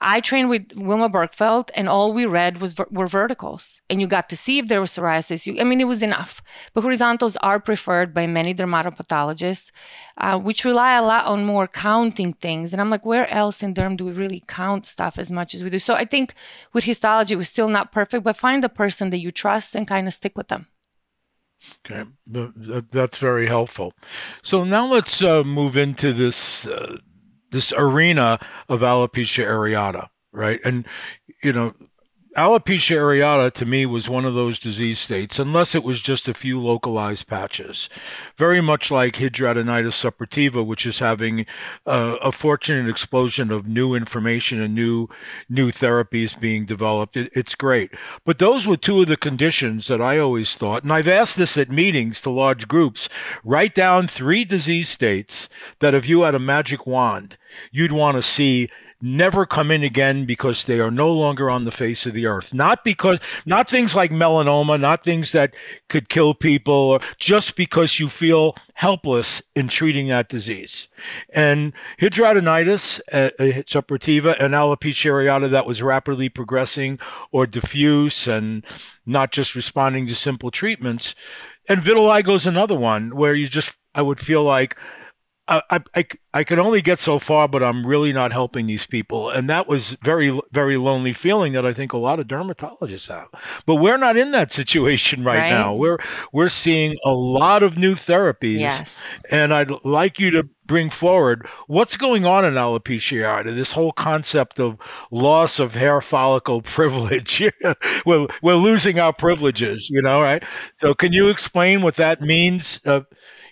I 0.00 0.20
trained 0.20 0.48
with 0.48 0.72
Wilma 0.74 1.08
Bergfeld, 1.08 1.70
and 1.74 1.88
all 1.88 2.12
we 2.12 2.26
read 2.26 2.60
was 2.60 2.74
were 2.90 3.06
verticals, 3.06 3.80
and 3.88 4.00
you 4.00 4.06
got 4.06 4.28
to 4.28 4.36
see 4.36 4.58
if 4.58 4.68
there 4.68 4.80
was 4.80 4.90
psoriasis. 4.90 5.46
You, 5.46 5.60
I 5.60 5.64
mean, 5.64 5.80
it 5.80 5.86
was 5.88 6.02
enough. 6.02 6.42
But 6.74 6.82
horizontals 6.82 7.36
are 7.38 7.60
preferred 7.60 8.12
by 8.12 8.26
many 8.26 8.54
dermatopathologists, 8.54 9.70
uh, 10.18 10.38
which 10.38 10.64
rely 10.64 10.94
a 10.96 11.02
lot 11.02 11.26
on 11.26 11.44
more 11.44 11.66
counting 11.66 12.32
things. 12.34 12.72
And 12.72 12.80
I'm 12.80 12.90
like, 12.90 13.06
where 13.06 13.28
else 13.30 13.62
in 13.62 13.74
derm 13.74 13.96
do 13.96 14.04
we 14.04 14.12
really 14.12 14.42
count 14.46 14.86
stuff 14.86 15.18
as 15.18 15.30
much 15.30 15.54
as 15.54 15.62
we 15.62 15.70
do? 15.70 15.78
So 15.78 15.94
I 15.94 16.04
think 16.04 16.34
with 16.72 16.84
histology, 16.84 17.36
we're 17.36 17.44
still 17.44 17.68
not 17.68 17.92
perfect, 17.92 18.24
but 18.24 18.36
find 18.36 18.62
the 18.62 18.68
person 18.68 19.10
that 19.10 19.18
you 19.18 19.30
trust 19.30 19.74
and 19.74 19.86
kind 19.86 20.06
of 20.06 20.12
stick 20.12 20.36
with 20.36 20.48
them. 20.48 20.66
Okay, 21.86 22.08
that's 22.26 23.18
very 23.18 23.46
helpful. 23.46 23.92
So 24.42 24.64
now 24.64 24.86
let's 24.86 25.22
uh, 25.22 25.42
move 25.42 25.76
into 25.76 26.12
this 26.12 26.68
uh, 26.68 26.98
this 27.50 27.72
arena 27.72 28.38
of 28.68 28.80
alopecia 28.80 29.46
areata, 29.46 30.08
right? 30.32 30.60
And 30.64 30.86
you 31.42 31.52
know, 31.52 31.74
alopecia 32.36 32.96
areata 32.96 33.50
to 33.52 33.64
me 33.64 33.86
was 33.86 34.08
one 34.08 34.24
of 34.24 34.34
those 34.34 34.58
disease 34.58 34.98
states, 34.98 35.38
unless 35.38 35.74
it 35.74 35.82
was 35.82 36.00
just 36.00 36.28
a 36.28 36.34
few 36.34 36.60
localized 36.60 37.26
patches. 37.26 37.88
Very 38.36 38.60
much 38.60 38.90
like 38.90 39.16
hidradenitis 39.16 39.94
suppurativa, 39.94 40.64
which 40.64 40.84
is 40.84 40.98
having 40.98 41.46
uh, 41.86 42.16
a 42.22 42.30
fortunate 42.30 42.88
explosion 42.88 43.50
of 43.50 43.66
new 43.66 43.94
information 43.94 44.60
and 44.60 44.74
new 44.74 45.08
new 45.48 45.70
therapies 45.70 46.38
being 46.38 46.66
developed. 46.66 47.16
It, 47.16 47.30
it's 47.34 47.54
great. 47.54 47.92
But 48.24 48.38
those 48.38 48.66
were 48.66 48.76
two 48.76 49.00
of 49.00 49.08
the 49.08 49.16
conditions 49.16 49.88
that 49.88 50.02
I 50.02 50.18
always 50.18 50.54
thought, 50.54 50.82
and 50.82 50.92
I've 50.92 51.08
asked 51.08 51.36
this 51.36 51.56
at 51.56 51.70
meetings 51.70 52.20
to 52.20 52.30
large 52.30 52.68
groups, 52.68 53.08
write 53.44 53.74
down 53.74 54.08
three 54.08 54.44
disease 54.44 54.88
states 54.88 55.48
that 55.80 55.94
if 55.94 56.08
you 56.08 56.22
had 56.22 56.34
a 56.34 56.38
magic 56.38 56.86
wand, 56.86 57.36
you'd 57.72 57.92
want 57.92 58.16
to 58.16 58.22
see 58.22 58.68
never 59.00 59.46
come 59.46 59.70
in 59.70 59.82
again 59.82 60.24
because 60.24 60.64
they 60.64 60.80
are 60.80 60.90
no 60.90 61.12
longer 61.12 61.50
on 61.50 61.64
the 61.64 61.70
face 61.70 62.06
of 62.06 62.14
the 62.14 62.26
earth. 62.26 62.54
Not 62.54 62.84
because, 62.84 63.18
not 63.44 63.68
things 63.68 63.94
like 63.94 64.10
melanoma, 64.10 64.80
not 64.80 65.04
things 65.04 65.32
that 65.32 65.54
could 65.88 66.08
kill 66.08 66.34
people, 66.34 66.74
or 66.74 67.00
just 67.18 67.56
because 67.56 67.98
you 67.98 68.08
feel 68.08 68.56
helpless 68.74 69.42
in 69.54 69.68
treating 69.68 70.08
that 70.08 70.28
disease. 70.28 70.88
And 71.34 71.72
hidradenitis 72.00 73.00
uh, 73.12 73.30
uh 73.38 73.62
suppurativa 73.62 74.36
and 74.40 74.54
alopecia 74.54 75.10
areata 75.10 75.50
that 75.50 75.66
was 75.66 75.82
rapidly 75.82 76.28
progressing 76.28 76.98
or 77.32 77.46
diffuse 77.46 78.26
and 78.26 78.64
not 79.06 79.32
just 79.32 79.54
responding 79.54 80.06
to 80.06 80.14
simple 80.14 80.50
treatments. 80.50 81.14
And 81.68 81.80
vitiligo 81.80 82.34
is 82.34 82.46
another 82.46 82.78
one 82.78 83.16
where 83.16 83.34
you 83.34 83.48
just, 83.48 83.76
I 83.94 84.02
would 84.02 84.20
feel 84.20 84.44
like, 84.44 84.76
I, 85.48 85.80
I, 85.94 86.04
I 86.34 86.44
could 86.44 86.58
only 86.58 86.82
get 86.82 86.98
so 86.98 87.18
far, 87.20 87.46
but 87.46 87.62
I'm 87.62 87.86
really 87.86 88.12
not 88.12 88.32
helping 88.32 88.66
these 88.66 88.86
people. 88.86 89.30
And 89.30 89.48
that 89.48 89.68
was 89.68 89.96
very, 90.02 90.38
very 90.50 90.76
lonely 90.76 91.12
feeling 91.12 91.52
that 91.52 91.64
I 91.64 91.72
think 91.72 91.92
a 91.92 91.98
lot 91.98 92.18
of 92.18 92.26
dermatologists 92.26 93.08
have. 93.08 93.28
But 93.64 93.76
we're 93.76 93.96
not 93.96 94.16
in 94.16 94.32
that 94.32 94.52
situation 94.52 95.22
right, 95.22 95.38
right. 95.38 95.50
now. 95.50 95.74
We're 95.74 95.98
we're 96.32 96.48
seeing 96.48 96.96
a 97.04 97.12
lot 97.12 97.62
of 97.62 97.78
new 97.78 97.94
therapies. 97.94 98.58
Yes. 98.58 98.98
And 99.30 99.54
I'd 99.54 99.70
like 99.84 100.18
you 100.18 100.30
to 100.32 100.48
bring 100.66 100.90
forward 100.90 101.46
what's 101.68 101.96
going 101.96 102.26
on 102.26 102.44
in 102.44 102.54
alopecia 102.54 103.22
areata, 103.22 103.54
this 103.54 103.70
whole 103.70 103.92
concept 103.92 104.58
of 104.58 104.76
loss 105.12 105.60
of 105.60 105.74
hair 105.74 106.00
follicle 106.00 106.60
privilege. 106.62 107.42
we're, 108.04 108.26
we're 108.42 108.54
losing 108.54 108.98
our 108.98 109.12
privileges, 109.12 109.88
you 109.90 110.02
know, 110.02 110.20
right? 110.20 110.42
So 110.78 110.92
can 110.92 111.12
you 111.12 111.28
explain 111.28 111.82
what 111.82 111.94
that 111.96 112.20
means, 112.20 112.80
uh, 112.84 113.02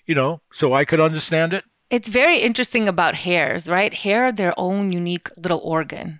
you 0.06 0.16
know, 0.16 0.40
so 0.52 0.74
I 0.74 0.84
could 0.84 1.00
understand 1.00 1.52
it? 1.52 1.64
It's 1.94 2.08
very 2.08 2.38
interesting 2.38 2.88
about 2.88 3.14
hairs, 3.14 3.68
right? 3.68 3.94
Hair 3.94 4.24
are 4.24 4.32
their 4.32 4.52
own 4.56 4.90
unique 4.90 5.28
little 5.36 5.60
organ. 5.62 6.18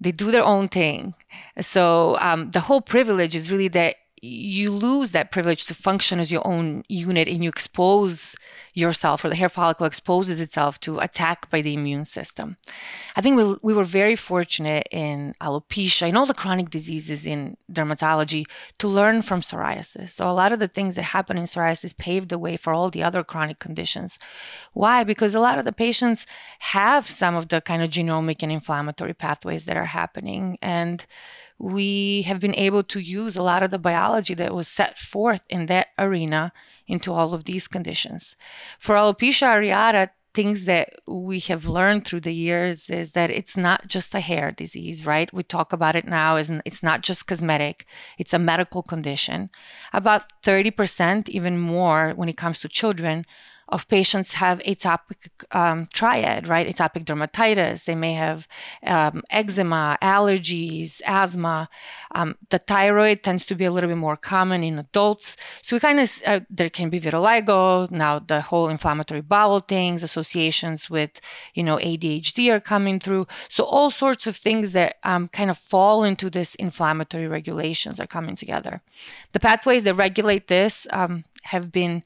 They 0.00 0.12
do 0.12 0.30
their 0.30 0.42
own 0.42 0.66
thing. 0.68 1.12
So 1.60 2.16
um, 2.20 2.50
the 2.52 2.60
whole 2.60 2.80
privilege 2.80 3.36
is 3.36 3.52
really 3.52 3.68
that 3.68 3.96
you 4.22 4.70
lose 4.70 5.10
that 5.12 5.30
privilege 5.30 5.66
to 5.66 5.74
function 5.74 6.20
as 6.20 6.32
your 6.32 6.46
own 6.46 6.84
unit 6.88 7.28
and 7.28 7.44
you 7.44 7.50
expose 7.50 8.34
yourself 8.80 9.24
or 9.24 9.28
the 9.28 9.36
hair 9.36 9.48
follicle 9.48 9.86
exposes 9.86 10.40
itself 10.40 10.80
to 10.80 10.98
attack 10.98 11.50
by 11.50 11.60
the 11.60 11.74
immune 11.74 12.04
system. 12.04 12.56
I 13.16 13.20
think 13.20 13.36
we, 13.36 13.56
we 13.62 13.74
were 13.74 13.84
very 13.84 14.16
fortunate 14.16 14.88
in 14.90 15.34
alopecia 15.40 16.08
and 16.08 16.16
all 16.16 16.26
the 16.26 16.34
chronic 16.34 16.70
diseases 16.70 17.26
in 17.26 17.56
dermatology 17.72 18.46
to 18.78 18.88
learn 18.88 19.22
from 19.22 19.40
psoriasis. 19.40 20.10
So 20.10 20.30
a 20.30 20.32
lot 20.32 20.52
of 20.52 20.58
the 20.58 20.68
things 20.68 20.96
that 20.96 21.02
happen 21.02 21.36
in 21.38 21.44
psoriasis 21.44 21.96
paved 21.96 22.30
the 22.30 22.38
way 22.38 22.56
for 22.56 22.72
all 22.72 22.90
the 22.90 23.02
other 23.02 23.22
chronic 23.22 23.58
conditions. 23.58 24.18
Why? 24.72 25.04
Because 25.04 25.34
a 25.34 25.40
lot 25.40 25.58
of 25.58 25.64
the 25.64 25.72
patients 25.72 26.26
have 26.60 27.08
some 27.08 27.36
of 27.36 27.48
the 27.48 27.60
kind 27.60 27.82
of 27.82 27.90
genomic 27.90 28.42
and 28.42 28.50
inflammatory 28.50 29.14
pathways 29.14 29.66
that 29.66 29.76
are 29.76 29.84
happening 29.84 30.58
and 30.62 31.06
we 31.60 32.22
have 32.22 32.40
been 32.40 32.54
able 32.54 32.82
to 32.82 33.00
use 33.00 33.36
a 33.36 33.42
lot 33.42 33.62
of 33.62 33.70
the 33.70 33.78
biology 33.78 34.32
that 34.32 34.54
was 34.54 34.66
set 34.66 34.96
forth 34.98 35.42
in 35.50 35.66
that 35.66 35.88
arena 35.98 36.52
into 36.90 37.12
all 37.12 37.34
of 37.34 37.44
these 37.44 37.68
conditions. 37.68 38.36
For 38.78 38.94
alopecia 38.96 39.46
areata, 39.46 40.10
things 40.32 40.64
that 40.66 40.94
we 41.06 41.40
have 41.40 41.66
learned 41.66 42.06
through 42.06 42.20
the 42.20 42.34
years 42.34 42.88
is 42.88 43.12
that 43.12 43.30
it's 43.30 43.56
not 43.56 43.88
just 43.88 44.14
a 44.14 44.20
hair 44.20 44.52
disease, 44.52 45.04
right? 45.04 45.32
We 45.32 45.42
talk 45.42 45.72
about 45.72 45.96
it 45.96 46.06
now 46.06 46.36
as 46.36 46.50
it's 46.64 46.82
not 46.82 47.00
just 47.02 47.26
cosmetic, 47.26 47.86
it's 48.18 48.32
a 48.32 48.38
medical 48.38 48.82
condition. 48.82 49.50
About 49.92 50.22
30%, 50.44 51.28
even 51.28 51.58
more 51.58 52.12
when 52.14 52.28
it 52.28 52.36
comes 52.36 52.60
to 52.60 52.68
children, 52.68 53.24
of 53.70 53.86
patients 53.88 54.32
have 54.32 54.58
atopic 54.60 55.30
um, 55.52 55.88
triad, 55.92 56.48
right? 56.48 56.66
Atopic 56.66 57.04
dermatitis. 57.04 57.84
They 57.84 57.94
may 57.94 58.12
have 58.14 58.48
um, 58.84 59.22
eczema, 59.30 59.96
allergies, 60.02 61.00
asthma. 61.06 61.68
Um, 62.14 62.36
the 62.50 62.58
thyroid 62.58 63.22
tends 63.22 63.46
to 63.46 63.54
be 63.54 63.64
a 63.64 63.70
little 63.70 63.88
bit 63.88 63.96
more 63.96 64.16
common 64.16 64.64
in 64.64 64.78
adults. 64.78 65.36
So 65.62 65.76
we 65.76 65.80
kind 65.80 66.00
of 66.00 66.22
uh, 66.26 66.40
there 66.50 66.70
can 66.70 66.90
be 66.90 67.00
vitiligo. 67.00 67.90
Now 67.90 68.18
the 68.18 68.40
whole 68.40 68.68
inflammatory 68.68 69.20
bowel 69.20 69.60
things, 69.60 70.02
associations 70.02 70.90
with 70.90 71.20
you 71.54 71.62
know 71.62 71.76
ADHD 71.76 72.52
are 72.52 72.60
coming 72.60 72.98
through. 72.98 73.26
So 73.48 73.64
all 73.64 73.90
sorts 73.90 74.26
of 74.26 74.36
things 74.36 74.72
that 74.72 74.96
um, 75.04 75.28
kind 75.28 75.50
of 75.50 75.58
fall 75.58 76.02
into 76.02 76.28
this 76.28 76.56
inflammatory 76.56 77.28
regulations 77.28 78.00
are 78.00 78.06
coming 78.06 78.34
together. 78.34 78.80
The 79.32 79.40
pathways 79.40 79.84
that 79.84 79.94
regulate 79.94 80.48
this 80.48 80.86
um, 80.90 81.24
have 81.44 81.70
been 81.70 82.02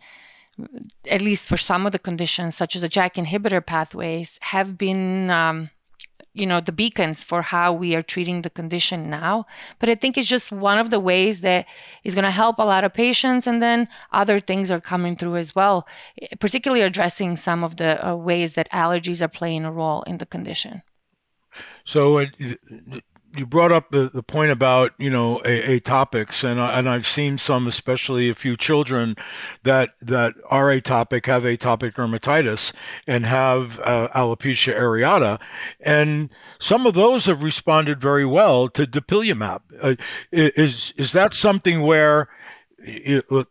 at 1.10 1.20
least 1.20 1.48
for 1.48 1.56
some 1.56 1.86
of 1.86 1.92
the 1.92 1.98
conditions, 1.98 2.56
such 2.56 2.76
as 2.76 2.82
the 2.82 2.88
JAK 2.88 3.14
inhibitor 3.14 3.64
pathways, 3.64 4.38
have 4.42 4.78
been, 4.78 5.30
um, 5.30 5.70
you 6.32 6.46
know, 6.46 6.60
the 6.60 6.72
beacons 6.72 7.22
for 7.22 7.42
how 7.42 7.72
we 7.72 7.94
are 7.94 8.02
treating 8.02 8.42
the 8.42 8.50
condition 8.50 9.10
now. 9.10 9.46
But 9.78 9.88
I 9.88 9.94
think 9.94 10.16
it's 10.16 10.28
just 10.28 10.50
one 10.50 10.78
of 10.78 10.90
the 10.90 11.00
ways 11.00 11.40
that 11.40 11.66
is 12.02 12.14
going 12.14 12.24
to 12.24 12.30
help 12.30 12.58
a 12.58 12.64
lot 12.64 12.84
of 12.84 12.92
patients, 12.92 13.46
and 13.46 13.62
then 13.62 13.88
other 14.12 14.40
things 14.40 14.70
are 14.70 14.80
coming 14.80 15.16
through 15.16 15.36
as 15.36 15.54
well, 15.54 15.86
particularly 16.40 16.82
addressing 16.82 17.36
some 17.36 17.64
of 17.64 17.76
the 17.76 18.06
uh, 18.06 18.14
ways 18.14 18.54
that 18.54 18.70
allergies 18.70 19.20
are 19.20 19.28
playing 19.28 19.64
a 19.64 19.72
role 19.72 20.02
in 20.02 20.18
the 20.18 20.26
condition. 20.26 20.82
So, 21.84 22.18
uh, 22.18 22.26
you 23.36 23.46
brought 23.46 23.72
up 23.72 23.90
the, 23.90 24.08
the 24.08 24.22
point 24.22 24.50
about 24.50 24.92
you 24.98 25.10
know 25.10 25.40
a, 25.44 25.80
atopics 25.80 26.44
and 26.44 26.60
I, 26.60 26.78
and 26.78 26.88
I've 26.88 27.06
seen 27.06 27.38
some 27.38 27.66
especially 27.66 28.28
a 28.28 28.34
few 28.34 28.56
children 28.56 29.16
that 29.62 29.90
that 30.00 30.34
are 30.50 30.68
atopic 30.68 31.26
have 31.26 31.42
atopic 31.42 31.94
dermatitis 31.94 32.72
and 33.06 33.26
have 33.26 33.80
uh, 33.80 34.08
alopecia 34.14 34.74
areata 34.78 35.40
and 35.84 36.30
some 36.58 36.86
of 36.86 36.94
those 36.94 37.26
have 37.26 37.42
responded 37.42 38.00
very 38.00 38.24
well 38.24 38.68
to 38.70 38.86
dupilumab. 38.86 39.60
Uh, 39.80 39.94
is 40.32 40.92
is 40.96 41.12
that 41.12 41.34
something 41.34 41.82
where 41.82 42.28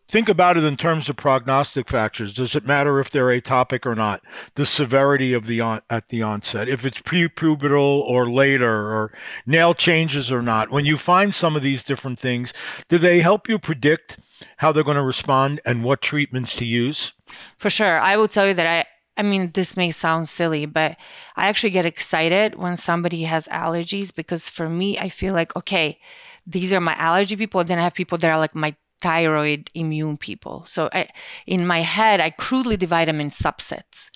think 0.08 0.30
about 0.30 0.58
it 0.58 0.64
in 0.64 0.78
terms 0.78 1.10
of 1.10 1.16
prognostic 1.16 1.90
factors. 1.90 2.34
Does 2.34 2.56
it 2.56 2.66
matter 2.66 3.00
if 3.00 3.10
they're 3.10 3.28
atopic 3.28 3.86
or 3.86 3.96
not? 3.96 4.22
The 4.56 4.66
severity 4.66 5.34
of 5.34 5.48
the 5.48 5.62
on, 5.62 5.82
at 5.90 6.10
the 6.10 6.22
onset, 6.22 6.68
if 6.68 6.86
it's 6.86 7.02
prepubertal 7.02 8.02
or 8.02 8.30
later, 8.30 8.72
or 8.72 9.14
nail 9.46 9.74
changes 9.74 10.32
or 10.32 10.42
not. 10.42 10.72
When 10.72 10.86
you 10.86 10.98
find 10.98 11.34
some 11.34 11.56
of 11.56 11.64
these 11.64 11.84
different 11.84 12.20
things, 12.20 12.54
do 12.90 12.98
they 12.98 13.22
help 13.22 13.50
you 13.50 13.58
predict 13.58 14.18
how 14.58 14.72
they're 14.72 14.84
going 14.84 14.98
to 14.98 15.04
respond 15.04 15.62
and 15.66 15.84
what 15.84 16.02
treatments 16.02 16.56
to 16.58 16.66
use? 16.66 17.14
For 17.58 17.70
sure, 17.70 18.00
I 18.00 18.18
will 18.18 18.28
tell 18.28 18.48
you 18.48 18.54
that 18.54 18.68
I. 18.68 18.86
I 19.16 19.22
mean, 19.22 19.52
this 19.54 19.78
may 19.78 19.92
sound 19.92 20.28
silly, 20.28 20.66
but 20.66 20.98
I 21.36 21.48
actually 21.48 21.70
get 21.70 21.86
excited 21.86 22.56
when 22.56 22.78
somebody 22.78 23.22
has 23.24 23.48
allergies 23.50 24.12
because 24.12 24.50
for 24.50 24.68
me, 24.68 24.98
I 24.98 25.10
feel 25.10 25.34
like, 25.34 25.56
okay, 25.56 26.00
these 26.48 26.74
are 26.74 26.82
my 26.82 26.96
allergy 26.96 27.36
people. 27.36 27.64
Then 27.64 27.78
I 27.78 27.84
have 27.84 27.94
people 27.94 28.18
that 28.18 28.28
are 28.28 28.40
like 28.40 28.56
my 28.56 28.76
thyroid 29.04 29.70
immune 29.74 30.18
people. 30.18 30.66
So 30.68 30.90
I, 30.94 31.10
in 31.46 31.68
my 31.68 31.82
head, 31.82 32.22
I 32.22 32.30
crudely 32.30 32.78
divide 32.78 33.10
them 33.10 33.20
in 33.20 33.30
subsets. 33.30 34.10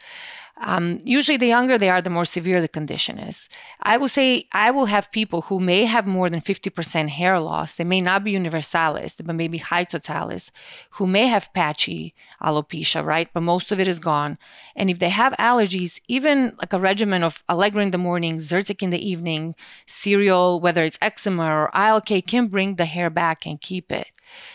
Um, 0.62 1.02
usually, 1.04 1.38
the 1.38 1.46
younger 1.46 1.78
they 1.78 1.90
are, 1.90 2.02
the 2.02 2.10
more 2.10 2.26
severe 2.26 2.62
the 2.62 2.68
condition 2.68 3.20
is. 3.20 3.48
I 3.84 3.98
will 3.98 4.08
say 4.08 4.48
I 4.54 4.72
will 4.72 4.88
have 4.88 5.12
people 5.12 5.44
who 5.44 5.60
may 5.60 5.86
have 5.86 6.08
more 6.08 6.30
than 6.32 6.42
50% 6.42 7.10
hair 7.10 7.40
loss. 7.40 7.76
They 7.76 7.84
may 7.84 8.00
not 8.00 8.24
be 8.24 8.32
universalis, 8.32 9.14
but 9.16 9.36
maybe 9.36 9.60
high 9.60 9.84
totalis, 9.84 10.52
who 10.92 11.06
may 11.06 11.28
have 11.28 11.54
patchy 11.54 12.16
alopecia, 12.42 13.06
right? 13.06 13.30
But 13.34 13.42
most 13.42 13.72
of 13.72 13.80
it 13.80 13.88
is 13.88 14.00
gone. 14.00 14.40
And 14.76 14.90
if 14.90 14.98
they 14.98 15.10
have 15.10 15.34
allergies, 15.34 16.02
even 16.08 16.56
like 16.60 16.74
a 16.74 16.80
regimen 16.80 17.24
of 17.24 17.44
Allegra 17.48 17.84
in 17.84 17.92
the 17.92 18.00
morning, 18.00 18.38
Zyrtec 18.38 18.82
in 18.82 18.90
the 18.90 19.10
evening, 19.10 19.54
cereal, 19.86 20.60
whether 20.60 20.84
it's 20.84 20.98
eczema 21.02 21.46
or 21.46 21.72
ILK, 21.76 22.26
can 22.26 22.48
bring 22.48 22.76
the 22.76 22.86
hair 22.86 23.12
back 23.12 23.46
and 23.46 23.62
keep 23.62 23.92
it. 23.92 24.08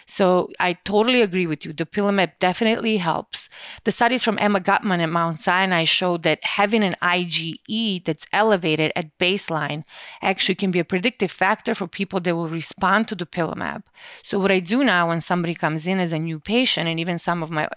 So 0.07 0.51
I 0.61 0.75
totally 0.85 1.23
agree 1.23 1.47
with 1.47 1.65
you. 1.65 1.73
The 1.73 1.87
Dupilumab 1.87 2.33
definitely 2.39 2.97
helps. 2.99 3.49
The 3.85 3.93
studies 3.93 4.25
from 4.25 4.39
Emma 4.39 4.61
Guttman 4.61 5.01
at 5.01 5.09
Mount 5.09 5.41
Sinai 5.41 5.85
showed 5.85 6.23
that 6.23 6.45
having 6.45 6.83
an 6.83 6.95
IgE 7.03 8.05
that's 8.05 8.27
elevated 8.33 8.93
at 8.95 9.17
baseline 9.19 9.85
actually 10.21 10.55
can 10.55 10.71
be 10.71 10.79
a 10.79 10.85
predictive 10.85 11.31
factor 11.31 11.75
for 11.75 11.87
people 11.87 12.21
that 12.21 12.37
will 12.37 12.49
respond 12.49 13.09
to 13.09 13.15
the 13.15 13.27
dupilumab. 13.27 13.83
So 14.23 14.39
what 14.39 14.51
I 14.51 14.61
do 14.61 14.85
now 14.85 15.09
when 15.09 15.21
somebody 15.21 15.55
comes 15.55 15.87
in 15.87 16.01
as 16.01 16.13
a 16.13 16.19
new 16.19 16.39
patient, 16.41 16.89
and 16.89 16.99
even 17.01 17.19
some 17.19 17.43
of 17.43 17.51
my 17.51 17.69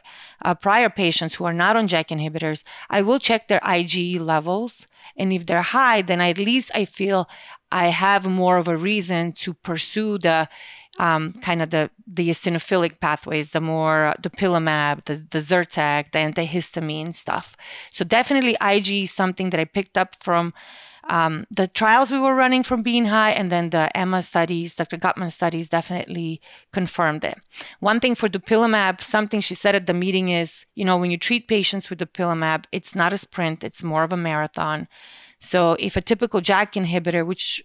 uh, 0.43 0.55
prior 0.55 0.89
patients 0.89 1.35
who 1.35 1.45
are 1.45 1.53
not 1.53 1.75
on 1.75 1.88
JAK 1.88 2.09
inhibitors, 2.09 2.63
I 2.89 3.01
will 3.01 3.19
check 3.19 3.47
their 3.47 3.59
IgE 3.62 4.19
levels. 4.19 4.88
And 5.17 5.31
if 5.31 5.45
they're 5.45 5.62
high, 5.62 6.01
then 6.01 6.19
at 6.21 6.38
least 6.38 6.71
I 6.74 6.85
feel 6.85 7.29
I 7.71 7.88
have 7.88 8.25
more 8.27 8.57
of 8.57 8.67
a 8.67 8.77
reason 8.77 9.33
to 9.33 9.53
pursue 9.53 10.17
the 10.17 10.47
um, 10.98 11.34
kind 11.42 11.62
of 11.62 11.70
the 11.70 11.90
the 12.08 12.30
eosinophilic 12.30 13.00
pathways, 13.00 13.50
the 13.50 13.62
more 13.62 14.14
dupilumab, 14.22 15.06
the, 15.06 15.16
the 15.32 15.40
Zyrtec, 15.40 16.12
the 16.12 16.20
antihistamine 16.20 17.14
stuff. 17.14 17.58
So 17.92 18.06
definitely 18.06 18.56
IG 18.62 19.04
is 19.04 19.12
something 19.12 19.50
that 19.50 19.60
I 19.60 19.66
picked 19.66 19.98
up 19.98 20.16
from 20.24 20.54
um, 21.08 21.46
the 21.52 21.68
trials 21.68 22.12
we 22.12 22.20
were 22.20 22.34
running 22.34 22.64
from 22.64 22.82
being 22.82 23.06
high, 23.06 23.32
and 23.32 23.52
then 23.52 23.70
the 23.70 23.96
Emma 23.96 24.22
studies, 24.22 24.75
Dr. 24.75 24.98
Guttman 24.98 25.32
studies 25.32 25.70
definitely 25.70 26.42
confirmed 26.74 27.24
it. 27.24 27.38
One 27.80 28.00
thing 28.00 28.16
for 28.16 28.28
dupilumab, 28.28 29.02
something 29.02 29.42
she 29.42 29.56
said 29.56 29.75
at 29.75 29.86
the 29.86 29.94
meeting 29.94 30.30
is, 30.30 30.66
you 30.74 30.84
know, 30.84 30.98
when 30.98 31.12
you 31.12 31.18
treat 31.18 31.48
patients 31.48 31.90
with 31.90 32.00
dupilumab, 32.00 32.66
it's 32.72 32.96
not 32.96 33.14
a 33.14 33.18
sprint, 33.18 33.64
it's 33.64 33.84
more 33.84 34.04
of 34.04 34.14
a 34.14 34.18
marathon. 34.18 34.88
So 35.46 35.78
if 35.80 35.96
a 35.96 36.02
typical 36.02 36.42
JAK 36.42 36.74
inhibitor, 36.74 37.25
which 37.25 37.64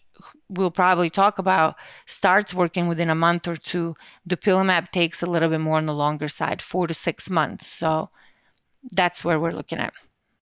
we'll 0.49 0.71
probably 0.71 1.11
talk 1.11 1.39
about 1.39 1.77
starts 2.07 2.53
working 2.53 2.89
within 2.89 3.11
a 3.11 3.15
month 3.15 3.49
or 3.49 3.57
two 3.57 3.95
dupilumab 4.29 4.91
takes 4.91 5.23
a 5.23 5.27
little 5.27 5.49
bit 5.49 5.61
more 5.61 5.79
on 5.79 5.87
the 5.87 5.95
longer 5.95 6.29
side 6.29 6.61
four 6.61 6.87
to 6.87 6.95
six 6.95 7.31
months. 7.31 7.67
So 7.67 8.11
that's 8.93 9.25
where 9.25 9.41
we're 9.41 9.53
looking 9.53 9.79
at. 9.79 9.95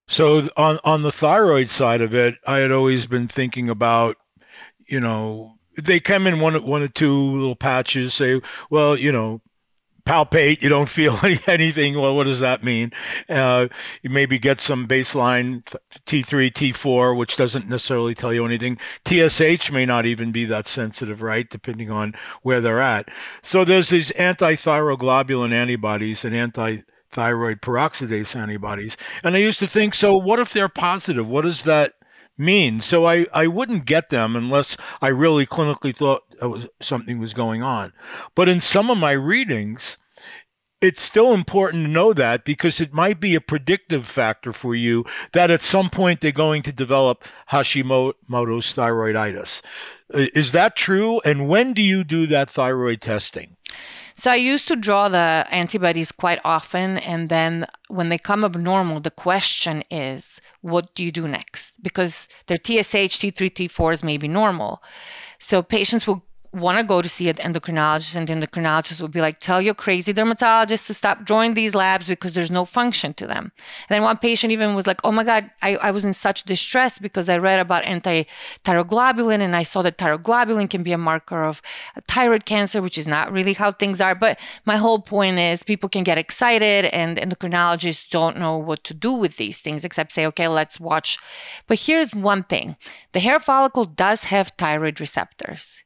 So 0.08 0.48
on 0.56 0.78
on 0.84 1.02
the 1.02 1.12
thyroid 1.12 1.68
side 1.68 2.00
of 2.00 2.14
it 2.14 2.36
i 2.46 2.56
had 2.58 2.72
always 2.72 3.06
been 3.06 3.28
thinking 3.28 3.68
about 3.68 4.16
you 4.86 5.00
know 5.00 5.58
they 5.80 6.00
come 6.00 6.26
in 6.26 6.40
one 6.40 6.64
one 6.64 6.82
or 6.82 6.88
two 6.88 7.14
little 7.36 7.54
patches 7.54 8.14
say 8.14 8.40
well 8.70 8.96
you 8.96 9.12
know 9.12 9.42
palpate, 10.08 10.62
you 10.62 10.70
don't 10.70 10.88
feel 10.88 11.18
anything. 11.46 12.00
Well, 12.00 12.16
what 12.16 12.24
does 12.24 12.40
that 12.40 12.64
mean? 12.64 12.92
Uh, 13.28 13.68
you 14.02 14.08
maybe 14.08 14.38
get 14.38 14.58
some 14.58 14.88
baseline 14.88 15.62
T3, 16.06 16.50
T4, 16.50 17.14
which 17.14 17.36
doesn't 17.36 17.68
necessarily 17.68 18.14
tell 18.14 18.32
you 18.32 18.46
anything. 18.46 18.78
TSH 19.06 19.70
may 19.70 19.84
not 19.84 20.06
even 20.06 20.32
be 20.32 20.46
that 20.46 20.66
sensitive, 20.66 21.20
right? 21.20 21.48
Depending 21.50 21.90
on 21.90 22.14
where 22.42 22.62
they're 22.62 22.80
at. 22.80 23.10
So 23.42 23.64
there's 23.64 23.90
these 23.90 24.10
anti-thyroglobulin 24.12 25.52
antibodies 25.52 26.24
and 26.24 26.34
anti 26.34 26.78
thyroid 27.10 27.60
peroxidase 27.60 28.36
antibodies. 28.36 28.96
And 29.24 29.34
I 29.34 29.38
used 29.38 29.60
to 29.60 29.66
think, 29.66 29.94
so 29.94 30.14
what 30.14 30.38
if 30.38 30.52
they're 30.52 30.68
positive? 30.68 31.26
What 31.26 31.42
does 31.42 31.64
that 31.64 31.92
mean? 32.38 32.80
So 32.80 33.06
I, 33.06 33.26
I 33.32 33.46
wouldn't 33.46 33.84
get 33.84 34.10
them 34.10 34.36
unless 34.36 34.76
I 35.02 35.08
really 35.08 35.46
clinically 35.46 35.94
thought 35.94 36.22
was, 36.40 36.68
something 36.80 37.18
was 37.18 37.34
going 37.34 37.62
on. 37.62 37.92
But 38.34 38.48
in 38.48 38.60
some 38.60 38.90
of 38.90 38.98
my 38.98 39.12
readings, 39.12 39.98
it's 40.80 41.02
still 41.02 41.34
important 41.34 41.86
to 41.86 41.90
know 41.90 42.12
that 42.12 42.44
because 42.44 42.80
it 42.80 42.92
might 42.92 43.20
be 43.20 43.34
a 43.34 43.40
predictive 43.40 44.06
factor 44.06 44.52
for 44.52 44.74
you 44.74 45.04
that 45.32 45.50
at 45.50 45.60
some 45.60 45.90
point 45.90 46.20
they're 46.20 46.32
going 46.32 46.62
to 46.62 46.72
develop 46.72 47.24
Hashimoto's 47.50 48.74
thyroiditis. 48.74 49.62
Is 50.10 50.52
that 50.52 50.76
true? 50.76 51.20
And 51.24 51.48
when 51.48 51.72
do 51.72 51.82
you 51.82 52.04
do 52.04 52.26
that 52.28 52.48
thyroid 52.48 53.00
testing? 53.00 53.56
So 54.18 54.32
I 54.32 54.34
used 54.34 54.66
to 54.66 54.74
draw 54.74 55.08
the 55.08 55.46
antibodies 55.48 56.10
quite 56.10 56.40
often. 56.44 56.98
And 56.98 57.28
then 57.28 57.66
when 57.86 58.08
they 58.08 58.18
come 58.18 58.44
abnormal, 58.44 58.98
the 58.98 59.12
question 59.12 59.84
is, 59.92 60.40
what 60.60 60.92
do 60.96 61.04
you 61.04 61.12
do 61.12 61.28
next? 61.28 61.80
Because 61.84 62.26
their 62.48 62.56
TSH, 62.56 63.14
T3, 63.20 63.48
T4s 63.48 64.02
may 64.02 64.16
be 64.16 64.26
normal. 64.26 64.82
So 65.38 65.62
patients 65.62 66.08
will 66.08 66.24
want 66.60 66.78
to 66.78 66.84
go 66.84 67.02
to 67.02 67.08
see 67.08 67.28
an 67.28 67.36
endocrinologist 67.36 68.16
and 68.16 68.28
the 68.28 68.34
endocrinologist 68.34 69.00
would 69.00 69.10
be 69.10 69.20
like 69.20 69.38
tell 69.38 69.60
your 69.60 69.74
crazy 69.74 70.12
dermatologist 70.12 70.86
to 70.86 70.94
stop 70.94 71.24
drawing 71.24 71.54
these 71.54 71.74
labs 71.74 72.08
because 72.08 72.34
there's 72.34 72.50
no 72.50 72.64
function 72.64 73.14
to 73.14 73.26
them. 73.26 73.52
And 73.88 73.96
then 73.96 74.02
one 74.02 74.18
patient 74.18 74.52
even 74.52 74.74
was 74.74 74.86
like 74.86 75.00
oh 75.04 75.12
my 75.12 75.24
god 75.24 75.50
i, 75.62 75.76
I 75.76 75.90
was 75.90 76.04
in 76.04 76.12
such 76.12 76.44
distress 76.44 76.98
because 76.98 77.28
i 77.28 77.36
read 77.38 77.60
about 77.60 77.84
anti-thyroglobulin 77.84 79.40
and 79.40 79.54
i 79.54 79.62
saw 79.62 79.82
that 79.82 79.98
thyroglobulin 79.98 80.70
can 80.70 80.82
be 80.82 80.92
a 80.92 80.98
marker 80.98 81.44
of 81.44 81.62
thyroid 82.08 82.44
cancer 82.44 82.82
which 82.82 82.98
is 82.98 83.08
not 83.08 83.32
really 83.32 83.52
how 83.52 83.72
things 83.72 84.00
are. 84.00 84.14
But 84.14 84.38
my 84.64 84.76
whole 84.76 85.00
point 85.00 85.38
is 85.38 85.62
people 85.62 85.88
can 85.88 86.04
get 86.04 86.18
excited 86.18 86.86
and 86.86 87.16
endocrinologists 87.16 88.08
don't 88.08 88.38
know 88.38 88.56
what 88.56 88.84
to 88.84 88.94
do 88.94 89.12
with 89.12 89.36
these 89.36 89.60
things 89.60 89.84
except 89.84 90.12
say 90.12 90.26
okay 90.26 90.48
let's 90.48 90.80
watch. 90.80 91.18
But 91.66 91.78
here's 91.78 92.14
one 92.14 92.44
thing. 92.44 92.76
The 93.12 93.20
hair 93.20 93.40
follicle 93.40 93.84
does 93.84 94.24
have 94.24 94.52
thyroid 94.58 95.00
receptors 95.00 95.82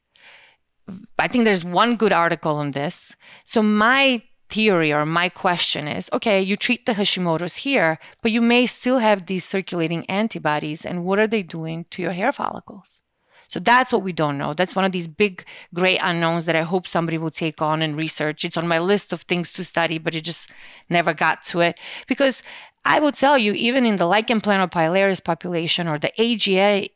I 1.19 1.27
think 1.27 1.45
there's 1.45 1.63
one 1.63 1.95
good 1.95 2.13
article 2.13 2.55
on 2.57 2.71
this. 2.71 3.15
So 3.45 3.61
my 3.61 4.21
theory 4.49 4.93
or 4.93 5.05
my 5.05 5.29
question 5.29 5.87
is 5.87 6.09
okay, 6.13 6.41
you 6.41 6.55
treat 6.55 6.85
the 6.85 6.93
Hashimoto's 6.93 7.57
here, 7.57 7.99
but 8.21 8.31
you 8.31 8.41
may 8.41 8.65
still 8.65 8.99
have 8.99 9.25
these 9.25 9.45
circulating 9.45 10.05
antibodies. 10.09 10.85
And 10.85 11.05
what 11.05 11.19
are 11.19 11.27
they 11.27 11.43
doing 11.43 11.85
to 11.91 12.01
your 12.01 12.11
hair 12.11 12.31
follicles? 12.31 13.01
So 13.47 13.59
that's 13.59 13.93
what 13.93 14.03
we 14.03 14.13
don't 14.13 14.39
know. 14.39 14.53
That's 14.53 14.75
one 14.75 14.85
of 14.85 14.91
these 14.91 15.07
big, 15.07 15.45
great 15.75 15.99
unknowns 16.01 16.45
that 16.45 16.55
I 16.55 16.63
hope 16.63 16.87
somebody 16.87 17.19
will 17.19 17.29
take 17.29 17.61
on 17.61 17.83
and 17.83 17.95
research. 17.95 18.43
It's 18.43 18.57
on 18.57 18.67
my 18.67 18.79
list 18.79 19.13
of 19.13 19.21
things 19.21 19.53
to 19.53 19.63
study, 19.63 19.99
but 19.99 20.15
it 20.15 20.21
just 20.21 20.51
never 20.89 21.13
got 21.13 21.45
to 21.47 21.61
it. 21.61 21.79
Because 22.07 22.41
I 22.85 22.99
will 22.99 23.11
tell 23.11 23.37
you, 23.37 23.53
even 23.53 23.85
in 23.85 23.97
the 23.97 24.07
lichen 24.07 24.41
planopilaris 24.41 25.23
population 25.23 25.87
or 25.87 25.99
the 25.99 26.11
AGA 26.19 26.89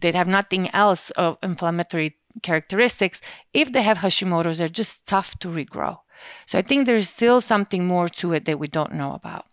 that 0.00 0.14
have 0.14 0.28
nothing 0.28 0.68
else 0.74 1.10
of 1.12 1.38
inflammatory 1.42 2.16
characteristics, 2.42 3.20
if 3.52 3.72
they 3.72 3.82
have 3.82 3.98
Hashimoto's, 3.98 4.58
they're 4.58 4.68
just 4.68 5.06
tough 5.06 5.38
to 5.40 5.48
regrow. 5.48 5.98
So 6.46 6.58
I 6.58 6.62
think 6.62 6.86
there's 6.86 7.08
still 7.08 7.40
something 7.40 7.86
more 7.86 8.08
to 8.08 8.32
it 8.32 8.44
that 8.46 8.58
we 8.58 8.66
don't 8.66 8.94
know 8.94 9.12
about. 9.14 9.46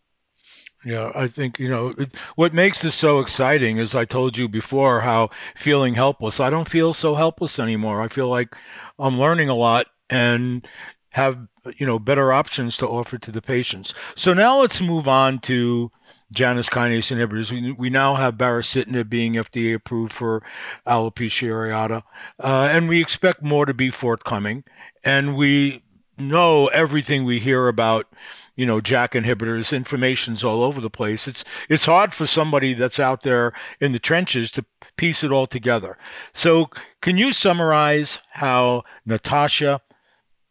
Yeah, 0.84 1.12
I 1.14 1.28
think, 1.28 1.60
you 1.60 1.70
know, 1.70 1.90
it, 1.98 2.16
what 2.36 2.56
makes 2.56 2.82
this 2.82 2.96
so 2.96 3.20
exciting 3.20 3.78
is 3.78 3.94
I 3.94 4.06
told 4.06 4.36
you 4.36 4.48
before 4.48 5.02
how 5.02 5.30
feeling 5.56 5.94
helpless. 5.94 6.40
I 6.40 6.50
don't 6.50 6.68
feel 6.68 6.92
so 6.92 7.14
helpless 7.14 7.60
anymore. 7.60 8.02
I 8.02 8.08
feel 8.08 8.30
like 8.30 8.56
I'm 8.98 9.20
learning 9.20 9.50
a 9.50 9.56
lot 9.56 9.88
and 10.10 10.68
have, 11.10 11.48
you 11.78 11.86
know, 11.86 12.00
better 12.00 12.34
options 12.34 12.78
to 12.78 12.88
offer 12.88 13.20
to 13.20 13.32
the 13.32 13.42
patients. 13.42 13.94
So 14.16 14.34
now 14.34 14.60
let's 14.60 14.82
move 14.82 15.08
on 15.08 15.40
to 15.42 15.92
Janus 16.32 16.70
kinase 16.70 17.16
inhibitors. 17.16 17.52
We, 17.52 17.72
we 17.74 17.90
now 17.90 18.16
have 18.16 18.36
baricitinib 18.36 19.10
being 19.10 19.34
FDA 19.34 19.76
approved 19.76 20.14
for 20.14 20.44
alopecia 20.88 21.50
areata, 21.50 22.04
uh, 22.40 22.70
and 22.72 22.88
we 22.88 23.02
expect 23.02 23.44
more 23.44 23.66
to 23.66 23.74
be 23.74 23.90
forthcoming. 23.90 24.64
And 25.04 25.36
we 25.36 25.84
know 26.18 26.68
everything 26.68 27.26
we 27.26 27.40
hear 27.40 27.68
about, 27.68 28.08
you 28.56 28.66
know, 28.66 28.80
JAK 28.80 29.12
inhibitors. 29.12 29.76
Information's 29.76 30.44
all 30.44 30.64
over 30.64 30.80
the 30.80 30.90
place. 30.90 31.28
It's 31.28 31.44
it's 31.70 31.86
hard 31.86 32.14
for 32.14 32.26
somebody 32.26 32.74
that's 32.74 33.00
out 33.00 33.22
there 33.22 33.54
in 33.80 33.92
the 33.92 34.00
trenches 34.00 34.52
to 34.52 34.66
piece 34.96 35.24
it 35.24 35.32
all 35.32 35.48
together. 35.48 35.98
So, 36.34 36.70
can 37.02 37.18
you 37.18 37.34
summarize 37.34 38.20
how 38.32 38.84
Natasha 39.06 39.82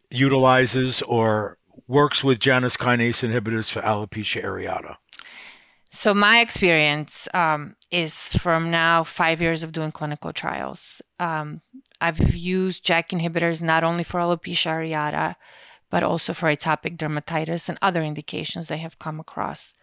utilizes 0.09 1.01
or 1.03 1.57
works 1.87 2.23
with 2.23 2.39
Janus 2.39 2.77
kinase 2.77 3.27
inhibitors 3.27 3.71
for 3.71 3.81
alopecia 3.81 4.43
areata? 4.43 4.97
So 5.93 6.13
my 6.13 6.39
experience 6.39 7.27
um, 7.33 7.75
is 7.91 8.29
from 8.29 8.71
now 8.71 9.03
five 9.03 9.41
years 9.41 9.61
of 9.61 9.73
doing 9.73 9.91
clinical 9.91 10.31
trials. 10.31 11.01
Um, 11.19 11.61
I've 11.99 12.33
used 12.33 12.85
JAK 12.85 13.09
inhibitors 13.09 13.61
not 13.61 13.83
only 13.83 14.05
for 14.05 14.21
alopecia 14.21 14.71
areata, 14.71 15.35
but 15.89 16.01
also 16.01 16.33
for 16.33 16.47
atopic 16.47 16.95
dermatitis 16.95 17.67
and 17.67 17.77
other 17.81 18.01
indications 18.01 18.71
I 18.71 18.77
have 18.77 18.99
come 18.99 19.19
across. 19.19 19.73